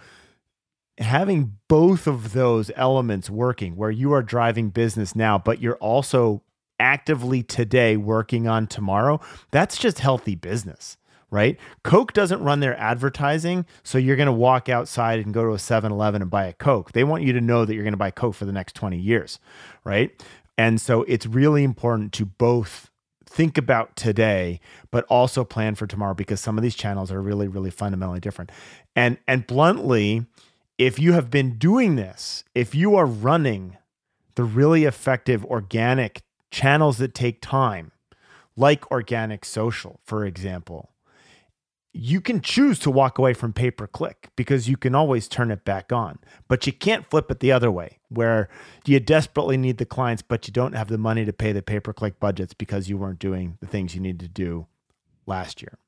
[0.99, 6.43] having both of those elements working where you are driving business now, but you're also
[6.79, 9.19] actively today working on tomorrow,
[9.51, 10.99] that's just healthy business
[11.31, 11.59] right?
[11.83, 15.57] Coke doesn't run their advertising, so you're going to walk outside and go to a
[15.57, 16.93] 7-Eleven and buy a Coke.
[16.93, 18.99] They want you to know that you're going to buy Coke for the next 20
[18.99, 19.39] years,
[19.85, 20.11] right?
[20.59, 22.91] And so it's really important to both
[23.29, 24.61] think about today
[24.91, 28.51] but also plan for tomorrow because some of these channels are really really fundamentally different.
[28.95, 30.25] And and bluntly,
[30.79, 33.77] if you have been doing this, if you are running
[34.37, 37.93] the really effective organic channels that take time,
[38.57, 40.91] like organic social, for example,
[41.97, 45.51] you can choose to walk away from pay per click because you can always turn
[45.51, 46.19] it back on.
[46.47, 48.49] But you can't flip it the other way where
[48.85, 51.81] you desperately need the clients, but you don't have the money to pay the pay
[51.81, 54.67] per click budgets because you weren't doing the things you needed to do
[55.27, 55.79] last year.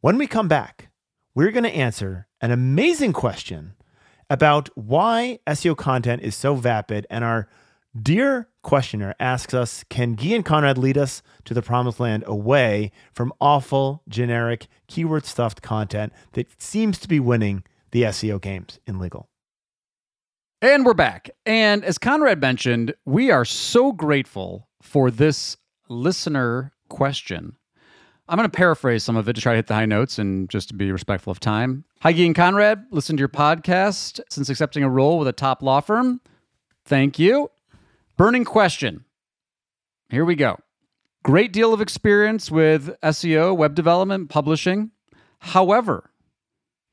[0.00, 0.88] When we come back,
[1.34, 3.74] we're going to answer an amazing question
[4.28, 7.06] about why SEO content is so vapid.
[7.08, 7.48] And our
[8.00, 12.92] dear questioner asks us Can Gyi and Conrad lead us to the promised land away
[13.12, 18.98] from awful, generic, keyword stuffed content that seems to be winning the SEO games in
[18.98, 19.28] legal?
[20.62, 21.30] And we're back.
[21.46, 25.56] And as Conrad mentioned, we are so grateful for this
[25.88, 27.56] listener question.
[28.28, 30.48] I'm going to paraphrase some of it to try to hit the high notes and
[30.48, 31.84] just to be respectful of time.
[32.02, 32.84] Hi, Gyi and Conrad.
[32.90, 36.20] Listen to your podcast since accepting a role with a top law firm.
[36.84, 37.50] Thank you.
[38.20, 39.06] Burning question.
[40.10, 40.58] Here we go.
[41.24, 44.90] Great deal of experience with SEO, web development, publishing.
[45.38, 46.10] However,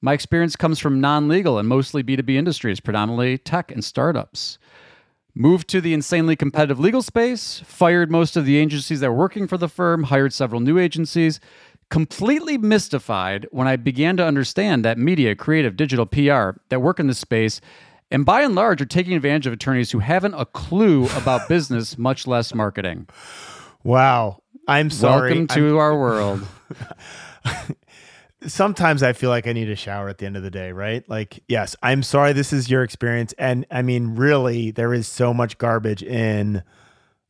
[0.02, 4.58] my experience comes from non legal and mostly B2B industries, predominantly tech and startups.
[5.36, 9.50] Moved to the insanely competitive legal space, fired most of the agencies that were working
[9.50, 11.42] for the firm, hired several new agencies.
[11.90, 17.08] Completely mystified when I began to understand that media, creative, digital, PR that work in
[17.08, 17.60] this space
[18.12, 21.98] and by and large are taking advantage of attorneys who haven't a clue about business,
[21.98, 23.08] much less marketing.
[23.84, 24.42] Wow.
[24.68, 25.32] I'm sorry.
[25.32, 26.46] Welcome to our world.
[28.46, 31.08] Sometimes I feel like I need a shower at the end of the day, right?
[31.10, 33.34] Like, yes, I'm sorry this is your experience.
[33.38, 36.64] And I mean, really, there is so much garbage in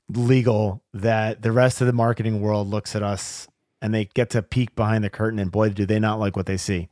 [0.09, 3.47] legal that the rest of the marketing world looks at us
[3.81, 6.45] and they get to peek behind the curtain and boy do they not like what
[6.45, 6.89] they see.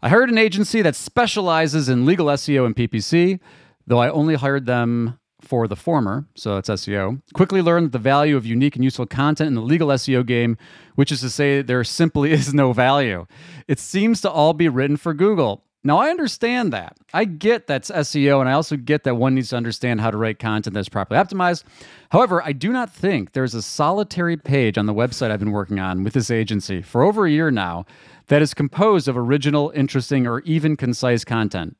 [0.00, 3.40] I hired an agency that specializes in legal SEO and PPC,
[3.84, 7.20] though I only hired them for the former, so it's SEO.
[7.34, 10.56] Quickly learned the value of unique and useful content in the legal SEO game,
[10.94, 13.26] which is to say there simply is no value.
[13.66, 15.64] It seems to all be written for Google.
[15.82, 16.96] Now, I understand that.
[17.14, 20.16] I get that's SEO, and I also get that one needs to understand how to
[20.16, 21.64] write content that's properly optimized.
[22.10, 25.80] However, I do not think there's a solitary page on the website I've been working
[25.80, 27.84] on with this agency for over a year now
[28.28, 31.76] that is composed of original, interesting, or even concise content.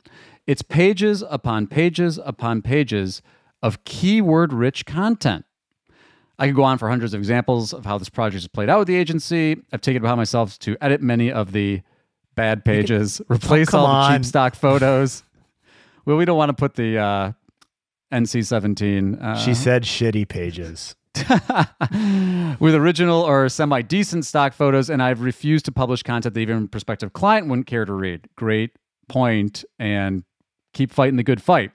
[0.47, 3.23] It's pages upon pages upon pages
[3.63, 5.45] of keyword rich content.
[6.39, 8.79] I could go on for hundreds of examples of how this project has played out
[8.79, 9.57] with the agency.
[9.73, 11.83] I've taken it upon myself to edit many of the
[12.37, 15.25] bad pages, replace Oh, all the cheap stock photos.
[16.07, 17.33] well, we don't want to put the uh,
[18.13, 19.17] NC 17.
[19.17, 20.95] Uh, She said shitty pages.
[22.61, 26.65] with original or semi decent stock photos, and I've refused to publish content that even
[26.65, 28.29] a prospective client wouldn't care to read.
[28.37, 28.73] Great
[29.09, 30.25] point, and
[30.75, 31.71] keep fighting the good fight.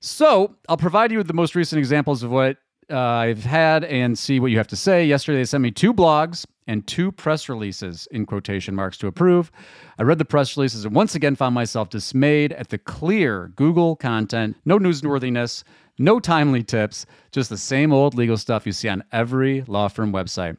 [0.00, 2.58] So I'll provide you with the most recent examples of what
[2.90, 5.04] uh, I've had and see what you have to say.
[5.04, 9.50] Yesterday, they sent me two blogs and two press releases in quotation marks to approve.
[9.98, 13.96] I read the press releases and once again found myself dismayed at the clear Google
[13.96, 15.64] content, no newsworthiness,
[15.98, 20.12] no timely tips, just the same old legal stuff you see on every law firm
[20.12, 20.56] website.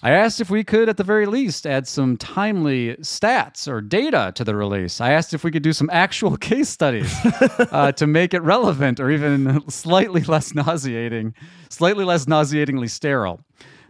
[0.00, 4.30] I asked if we could, at the very least, add some timely stats or data
[4.36, 5.00] to the release.
[5.00, 7.12] I asked if we could do some actual case studies
[7.72, 11.34] uh, to make it relevant or even slightly less nauseating,
[11.68, 13.40] slightly less nauseatingly sterile.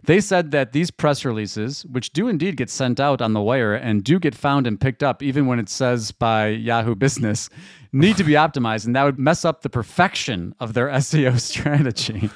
[0.03, 3.75] They said that these press releases, which do indeed get sent out on the wire
[3.75, 7.49] and do get found and picked up, even when it says by Yahoo Business,
[7.91, 12.29] need to be optimized, and that would mess up the perfection of their SEO strategy.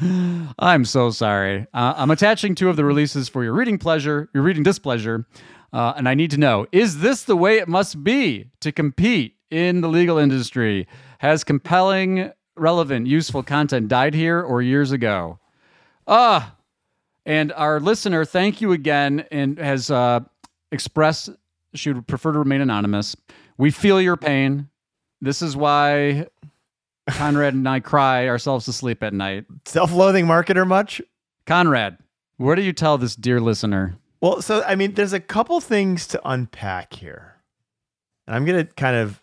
[0.58, 1.66] I'm so sorry.
[1.74, 5.26] Uh, I'm attaching two of the releases for your reading pleasure, your reading displeasure,
[5.72, 9.36] uh, and I need to know: Is this the way it must be to compete
[9.50, 10.88] in the legal industry?
[11.18, 15.38] Has compelling, relevant, useful content died here or years ago?
[16.06, 16.56] Ah,
[17.26, 20.20] and our listener, thank you again, and has uh,
[20.72, 21.30] expressed
[21.74, 23.16] she would prefer to remain anonymous.
[23.58, 24.69] We feel your pain.
[25.20, 26.26] This is why
[27.10, 29.46] Conrad and I cry ourselves to sleep at night.
[29.64, 31.02] Self loathing marketer much?
[31.46, 31.98] Conrad,
[32.36, 33.96] what do you tell this dear listener?
[34.20, 37.36] Well, so I mean, there's a couple things to unpack here.
[38.26, 39.22] And I'm going to kind of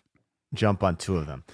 [0.54, 1.44] jump on two of them.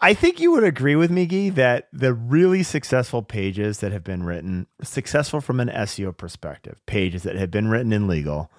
[0.00, 4.04] I think you would agree with me, Gyi, that the really successful pages that have
[4.04, 8.50] been written, successful from an SEO perspective, pages that have been written in legal,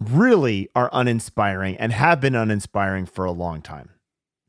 [0.00, 3.90] really are uninspiring and have been uninspiring for a long time.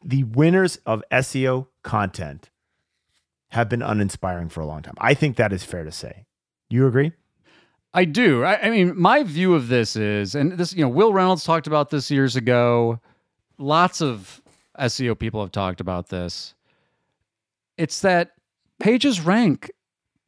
[0.04, 2.50] The winners of SEO content
[3.50, 4.94] have been uninspiring for a long time.
[5.00, 6.26] I think that is fair to say.
[6.70, 7.14] You agree?
[7.94, 8.44] I do.
[8.44, 11.66] I, I mean, my view of this is, and this, you know, Wil Reynolds talked
[11.66, 13.00] about this years ago.
[13.58, 14.42] Lots of
[14.80, 16.54] SEO people have talked about this.
[17.78, 18.32] It's that
[18.80, 19.72] pages rank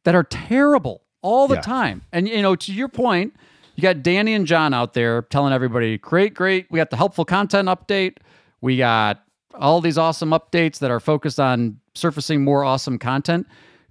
[0.04, 1.60] that are terrible all the Yeah.
[1.60, 2.02] time.
[2.12, 3.34] And, you know, to your point,
[3.82, 6.66] you got Danny and John out there telling everybody, great, great.
[6.70, 8.18] We got the helpful content update.
[8.60, 13.46] We got all these awesome updates that are focused on surfacing more awesome content.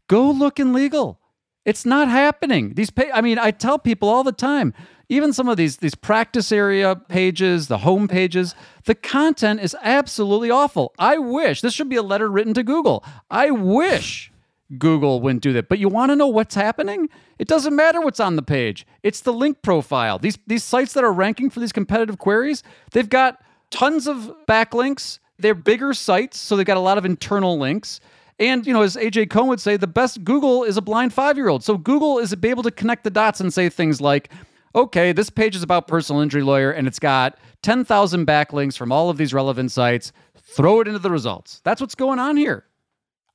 [0.07, 1.19] Go look in legal.
[1.65, 2.73] It's not happening.
[2.73, 4.73] These pay I mean, I tell people all the time,
[5.09, 10.49] even some of these these practice area pages, the home pages, the content is absolutely
[10.49, 10.93] awful.
[10.97, 13.03] I wish this should be a letter written to Google.
[13.29, 14.30] I wish
[14.77, 15.69] Google wouldn't do that.
[15.69, 17.09] But you want to know what's happening?
[17.39, 18.85] It doesn't matter what's on the page.
[19.03, 20.19] It's the link profile.
[20.19, 25.19] These these sites that are ranking for these competitive queries, they've got tons of backlinks.
[25.39, 27.99] They're bigger sites, so they've got a lot of internal links.
[28.39, 31.63] And you know, as AJ Kohn would say, the best Google is a blind five-year-old.
[31.63, 34.31] So Google is able to connect the dots and say things like,
[34.75, 38.91] "Okay, this page is about personal injury lawyer, and it's got ten thousand backlinks from
[38.91, 40.11] all of these relevant sites.
[40.35, 42.65] Throw it into the results." That's what's going on here.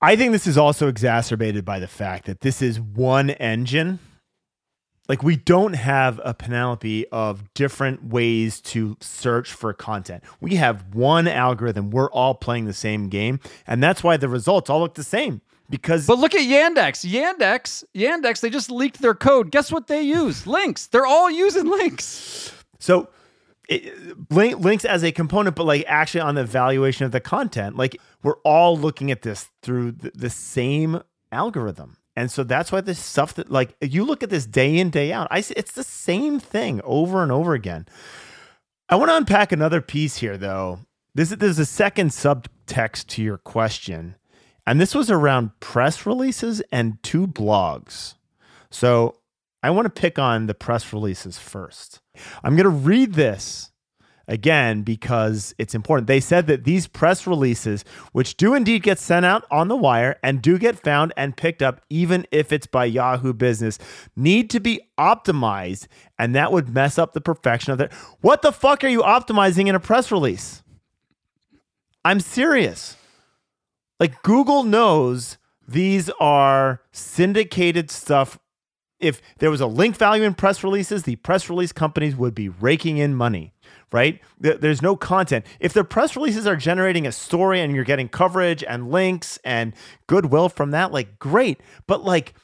[0.01, 3.99] I think this is also exacerbated by the fact that this is one engine
[5.09, 10.25] like we don't have a panoply of different ways to search for content.
[10.41, 11.91] We have one algorithm.
[11.91, 15.43] We're all playing the same game, and that's why the results all look the same.
[15.69, 17.09] Because But look at Yandex.
[17.09, 19.51] Yandex, Yandex, they just leaked their code.
[19.51, 20.47] Guess what they use?
[20.47, 20.87] Links.
[20.87, 22.53] They're all using links.
[22.79, 23.09] so
[23.69, 27.77] it, link, links as a component, but like actually on the valuation of the content,
[27.77, 31.03] like we're all looking at this through the, the same
[31.33, 31.97] algorithm.
[32.15, 35.13] And so that's why this stuff that like you look at this day in day
[35.13, 37.87] out, I see it's the same thing over and over again.
[38.89, 40.81] I want to unpack another piece here though.
[41.15, 44.17] This is there's a second subtext to your question.
[44.67, 48.15] And this was around press releases and two blogs.
[48.71, 49.17] So
[49.67, 52.01] I want to pick on the press releases first.
[52.45, 53.73] I'm going to read this
[54.29, 56.07] again because it's important.
[56.07, 60.21] They said that these press releases, which do indeed get sent out on the wire
[60.23, 63.81] and do get found and picked up, even if it's by Yahoo Business,
[64.15, 67.93] need to be optimized, and that would mess up the perfection of it.
[68.21, 70.63] What the fuck are you optimizing in a press release?
[72.05, 72.97] I'm serious.
[73.99, 78.39] Like Google knows these are syndicated stuff.
[78.99, 82.49] If there was a link value in press releases, the press release companies would be
[82.49, 83.53] raking in money,
[83.93, 84.21] right?
[84.39, 85.45] There's no content.
[85.61, 89.75] If the press releases are generating a story and you're getting coverage and links and
[90.07, 91.61] goodwill from that, like great.
[91.87, 92.35] But like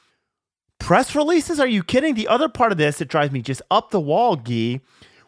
[0.78, 2.14] press releases, are you kidding?
[2.14, 4.80] The other part of this that drives me just up the wall, Gee,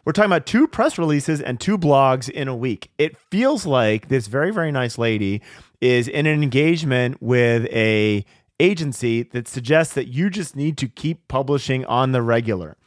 [0.05, 2.91] we're talking about two press releases and two blogs in a week.
[2.99, 5.41] It feels like this very, very nice lady
[5.81, 8.23] is in an engagement with a
[8.59, 12.77] agency that suggests that you just need to keep publishing on the regular.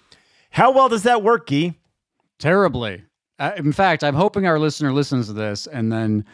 [0.51, 1.75] How well does that work, Gee?
[2.39, 3.05] Terribly.
[3.39, 6.25] Uh, in fact, I'm hoping our listener listens to this and then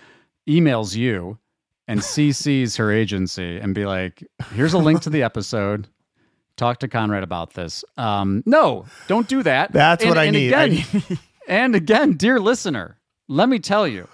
[0.49, 1.39] emails you
[1.89, 4.22] and CCs her agency and be like,
[4.55, 5.89] here's a link to the episode.
[6.57, 7.85] Talk to Conrad about this.
[7.97, 9.72] Um, no, don't do that.
[9.72, 10.49] That's And- what I and need.
[10.49, 11.18] Again, I need-
[11.49, 14.07] and again, dear listener, let me tell you,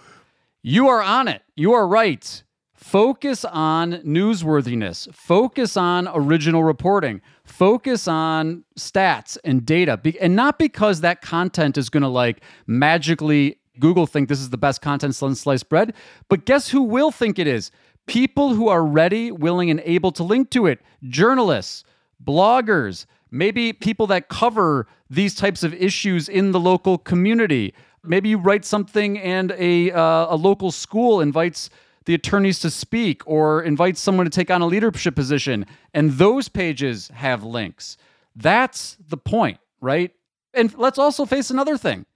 [0.63, 1.43] you are on it.
[1.57, 2.43] You are right.
[2.81, 5.13] Focus on newsworthiness.
[5.15, 7.21] Focus on original reporting.
[7.45, 10.01] Focus on stats and data.
[10.19, 14.57] And not because that content is going to like magically Google think this is the
[14.57, 15.93] best content since sliced bread,
[16.31, 17.71] but guess who will think it is?
[18.07, 20.81] People who are ready, willing, and able to link to it.
[21.05, 21.85] Journalists,
[22.25, 27.75] bloggers, maybe people that cover these types of issues in the local community.
[28.03, 31.69] Maybe you write something and a uh, a local school invites
[32.07, 36.49] the attorneys to speak or invite someone to take on a leadership position and those
[36.49, 37.97] pages have links.
[38.35, 40.13] That's the point, right?
[40.55, 42.07] And let's also face another thing.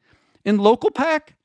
[0.45, 1.37] In local pack,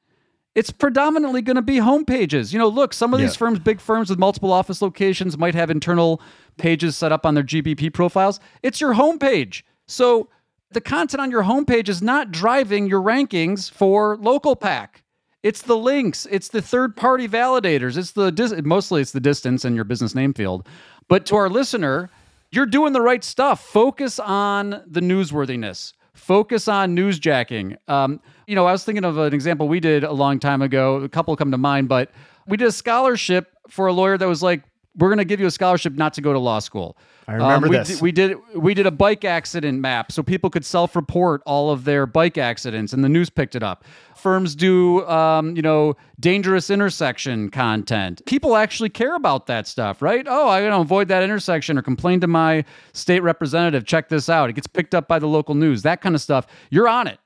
[0.56, 2.52] it's predominantly going to be home pages.
[2.52, 5.70] You know, look, some of these firms, big firms with multiple office locations, might have
[5.70, 6.22] internal
[6.58, 8.40] pages set up on their GBP profiles.
[8.64, 9.64] It's your homepage.
[9.88, 10.28] So
[10.72, 15.04] the content on your homepage is not driving your rankings for local pack.
[15.42, 19.64] It's the links, it's the third party validators, it's the dis- mostly it's the distance
[19.64, 20.68] in your business name field.
[21.08, 22.10] But to our listener,
[22.52, 23.64] you're doing the right stuff.
[23.66, 25.94] Focus on the newsworthiness.
[26.14, 27.78] Focus on newsjacking.
[27.88, 30.96] Um, you know, I was thinking of an example we did a long time ago.
[30.98, 32.12] A couple come to mind, but
[32.46, 34.64] we did a scholarship for a lawyer that was like,
[34.98, 37.68] "We're going to give you a scholarship not to go to law school." I remember
[37.68, 37.88] Um, we this.
[37.88, 41.86] Did, we did we did a bike accident map so people could self-report all of
[41.86, 43.86] their bike accidents, and the news picked it up.
[44.20, 48.22] Firms do, um, you know, dangerous intersection content.
[48.26, 50.26] People actually care about that stuff, right?
[50.28, 53.86] Oh, I don't avoid that intersection or complain to my state representative.
[53.86, 54.50] Check this out.
[54.50, 55.82] It gets picked up by the local news.
[55.84, 56.48] That kind of stuff.
[56.70, 57.20] You're on it.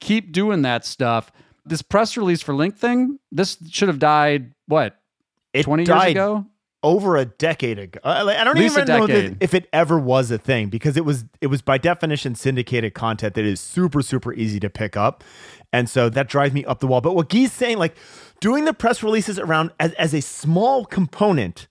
[0.00, 1.30] Keep doing that stuff.
[1.64, 4.52] This press release for Link thing, this should have died.
[4.66, 4.96] What?
[5.52, 6.46] It 20 years died ago?
[6.82, 8.00] over a decade ago.
[8.02, 9.06] I don't even know
[9.40, 13.34] if it ever was a thing because it was it was by definition syndicated content
[13.34, 15.22] that is super super easy to pick up,
[15.72, 17.00] and so that drives me up the wall.
[17.00, 17.96] But what Gyi's saying, like
[18.40, 21.68] doing the press releases around as, as a small component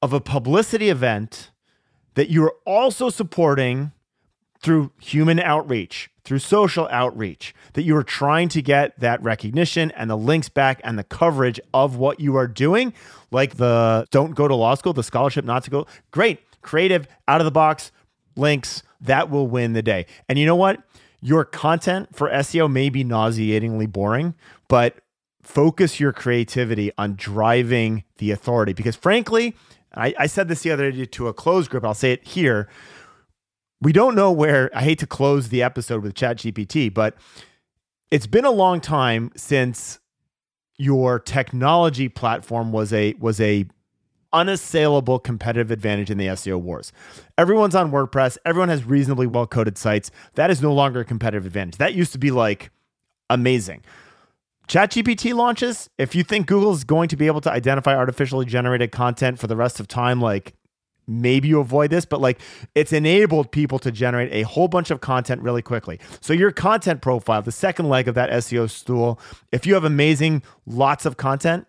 [0.00, 1.50] of a publicity event
[2.14, 3.92] that you are also supporting
[4.60, 10.10] through human outreach, through social outreach, that you are trying to get that recognition and
[10.10, 12.92] the links back and the coverage of what you are doing,
[13.30, 15.86] like the don't go to law school, the scholarship not to go.
[16.10, 17.92] Great, creative, out of the box
[18.36, 20.06] links that will win the day.
[20.28, 20.82] And you know what?
[21.20, 24.34] Your content for SEO may be nauseatingly boring,
[24.68, 24.98] but
[25.42, 28.72] focus your creativity on driving the authority.
[28.72, 29.56] Because frankly,
[29.94, 32.68] I, I said this the other day to a closed group, I'll say it here
[33.80, 37.16] we don't know where I hate to close the episode with ChatGPT, but
[38.10, 40.00] it's been a long time since
[40.76, 43.66] your technology platform was a was a
[44.32, 46.92] unassailable competitive advantage in the SEO wars.
[47.36, 50.10] Everyone's on WordPress, everyone has reasonably well coded sites.
[50.34, 51.78] That is no longer a competitive advantage.
[51.78, 52.70] That used to be like
[53.30, 53.82] amazing.
[54.68, 55.88] ChatGPT launches.
[55.96, 59.46] If you think Google is going to be able to identify artificially generated content for
[59.46, 60.54] the rest of time, like
[61.06, 62.38] maybe you avoid this, but like
[62.74, 65.98] it's enabled people to generate a whole bunch of content really quickly.
[66.20, 69.18] So your content profile, the second leg of that SEO stool,
[69.50, 71.66] if you have amazing lots of content,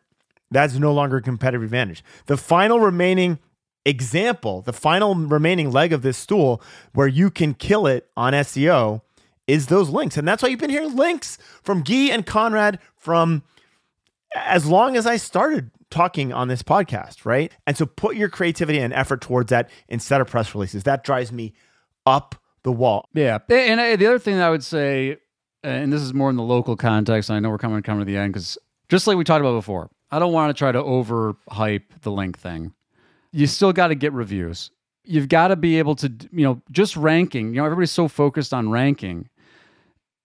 [0.51, 2.03] that's no longer a competitive advantage.
[2.25, 3.39] The final remaining
[3.85, 6.61] example, the final remaining leg of this stool
[6.93, 9.01] where you can kill it on SEO
[9.47, 10.17] is those links.
[10.17, 13.43] And that's why you've been hearing links from Gyi and Conrad from
[14.35, 17.51] as long as I started talking on this podcast, right?
[17.65, 20.83] And so put your creativity and effort towards that instead of press releases.
[20.83, 21.53] That drives me
[22.05, 23.07] up the wall.
[23.13, 23.39] Yeah.
[23.49, 25.13] And uh, the other thing that I would say,
[25.63, 28.05] uh, and this is more in the local context, I know we're coming coming to
[28.05, 30.81] the end because just like we talked about before, I don't want to try to
[30.81, 32.73] overhype the link thing.
[33.31, 34.71] You still got to get reviews.
[35.03, 37.49] You've got to be able to, you know, just ranking.
[37.49, 39.29] You know, everybody's so focused on ranking.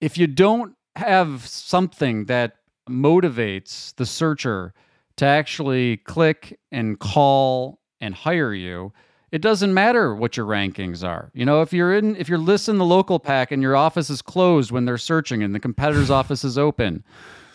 [0.00, 2.56] If you don't have something that
[2.88, 4.74] motivates the searcher
[5.16, 8.92] to actually click and call and hire you,
[9.32, 11.30] it doesn't matter what your rankings are.
[11.34, 14.22] You know, if you're in if you're listing the local pack and your office is
[14.22, 17.02] closed when they're searching and the competitor's office is open,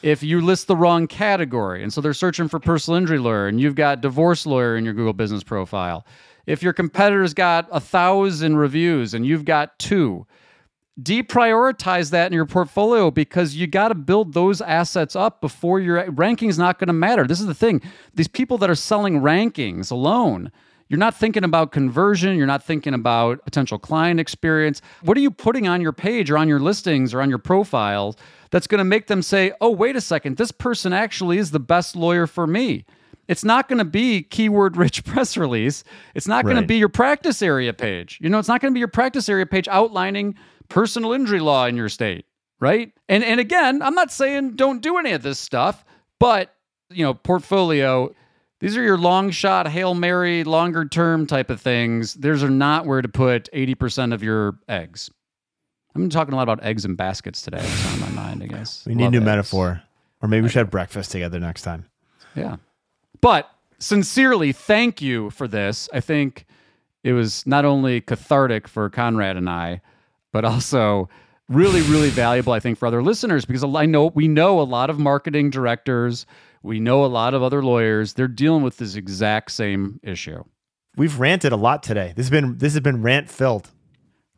[0.01, 3.59] if you list the wrong category and so they're searching for personal injury lawyer and
[3.59, 6.05] you've got divorce lawyer in your Google business profile,
[6.45, 10.25] if your competitor's got a thousand reviews and you've got two,
[11.01, 16.09] deprioritize that in your portfolio because you got to build those assets up before your
[16.11, 17.25] ranking's not going to matter.
[17.25, 17.81] This is the thing.
[18.15, 20.51] These people that are selling rankings alone,
[20.87, 24.81] you're not thinking about conversion, you're not thinking about potential client experience.
[25.03, 28.15] What are you putting on your page or on your listings or on your profiles
[28.51, 31.59] that's going to make them say, "Oh, wait a second, this person actually is the
[31.59, 32.85] best lawyer for me."
[33.27, 35.83] It's not going to be keyword rich press release.
[36.15, 36.61] It's not going Right.
[36.61, 38.17] to be your practice area page.
[38.21, 40.35] You know, it's not going to be your practice area page outlining
[40.67, 42.25] personal injury law in your state,
[42.59, 42.91] right?
[43.07, 45.85] And and again, I'm not saying don't do any of this stuff,
[46.19, 46.55] but
[46.89, 48.13] you know, portfolio,
[48.61, 52.15] these are your long shot, Hail Mary, longer term type of things.
[52.15, 55.11] These are not where to put 80% of your eggs.
[55.95, 57.57] I'm talking a lot about eggs and baskets today.
[57.61, 58.85] That's on my mind, I guess.
[58.85, 59.25] We need Love new eggs.
[59.25, 59.81] metaphor.
[60.21, 61.85] Or maybe we should have breakfast together next time.
[62.35, 62.57] Yeah.
[63.21, 65.89] But sincerely, thank you for this.
[65.93, 66.45] I think
[67.03, 69.81] it was not only cathartic for Conrad and I,
[70.31, 71.09] but also
[71.47, 74.89] really, really valuable, I think, for other listeners because I know we know a lot
[74.89, 76.25] of marketing directors,
[76.61, 80.43] we know a lot of other lawyers, they're dealing with this exact same issue.
[80.97, 82.13] We've ranted a lot today.
[82.15, 83.69] This has been this has been rant filled.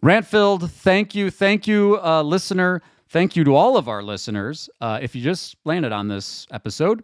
[0.04, 0.72] Rant filled.
[0.72, 1.30] Thank you.
[1.30, 2.82] Thank you, uh, listener.
[3.10, 4.70] Thank you to all of our listeners.
[4.80, 7.04] Uh, if you just landed on this episode,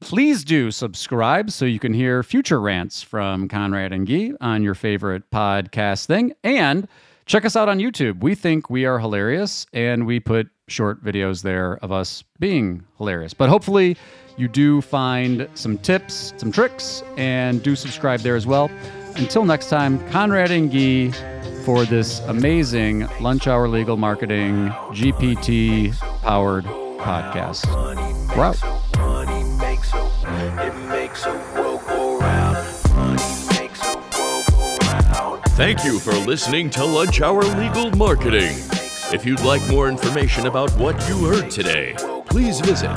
[0.00, 4.74] please do subscribe so you can hear future rants from Conrad and Gyi on your
[4.74, 6.32] favorite podcast thing.
[6.42, 6.88] And
[7.26, 8.22] check us out on YouTube.
[8.22, 13.34] We think we are hilarious and we put short videos there of us being hilarious.
[13.34, 13.98] But hopefully,
[14.38, 18.70] you do find some tips, some tricks, and do subscribe there as well.
[19.16, 21.12] Until next time, Conrad and Gyi
[21.64, 25.92] for this amazing lunch hour legal marketing GPT
[26.22, 27.66] powered podcast.
[28.36, 28.56] We're out.
[35.50, 38.56] Thank you for listening to Lunch Hour Legal Marketing.
[39.12, 41.94] If you'd like more information about what you heard today,
[42.26, 42.90] please visit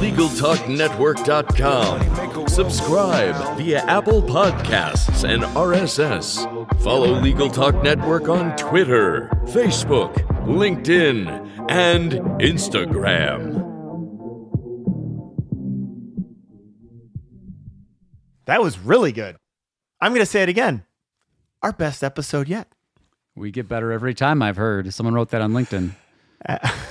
[0.00, 2.48] LegalTalkNetwork.com.
[2.48, 6.57] Subscribe via Apple Podcasts and RSS.
[6.80, 10.14] Follow Legal Talk Network on Twitter, Facebook,
[10.46, 11.26] LinkedIn,
[11.70, 13.64] and Instagram.
[18.46, 19.36] That was really good.
[20.00, 20.84] I'm going to say it again.
[21.62, 22.68] Our best episode yet.
[23.34, 24.92] We get better every time, I've heard.
[24.94, 25.90] Someone wrote that on LinkedIn.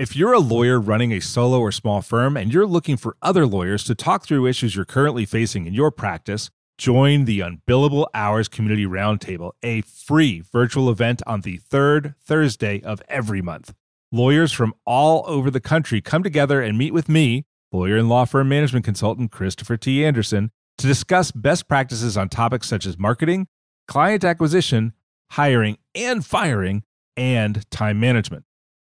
[0.00, 3.46] If you're a lawyer running a solo or small firm and you're looking for other
[3.46, 6.48] lawyers to talk through issues you're currently facing in your practice,
[6.80, 13.02] join the Unbillable Hours Community Roundtable, a free virtual event on the third Thursday of
[13.06, 13.74] every month.
[14.10, 18.24] Lawyers from all over the country come together and meet with me, lawyer and law
[18.24, 20.06] firm management consultant Christopher T.
[20.06, 23.46] Anderson, to discuss best practices on topics such as marketing,
[23.86, 24.94] client acquisition,
[25.32, 26.82] hiring and firing,
[27.14, 28.46] and time management.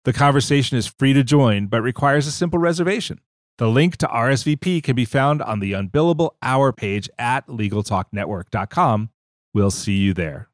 [0.04, 3.20] The conversation is free to join, but requires a simple reservation.
[3.58, 9.10] The link to RSVP can be found on the Unbillable Hour page at LegalTalkNetwork.com.
[9.54, 10.50] We'll see you there.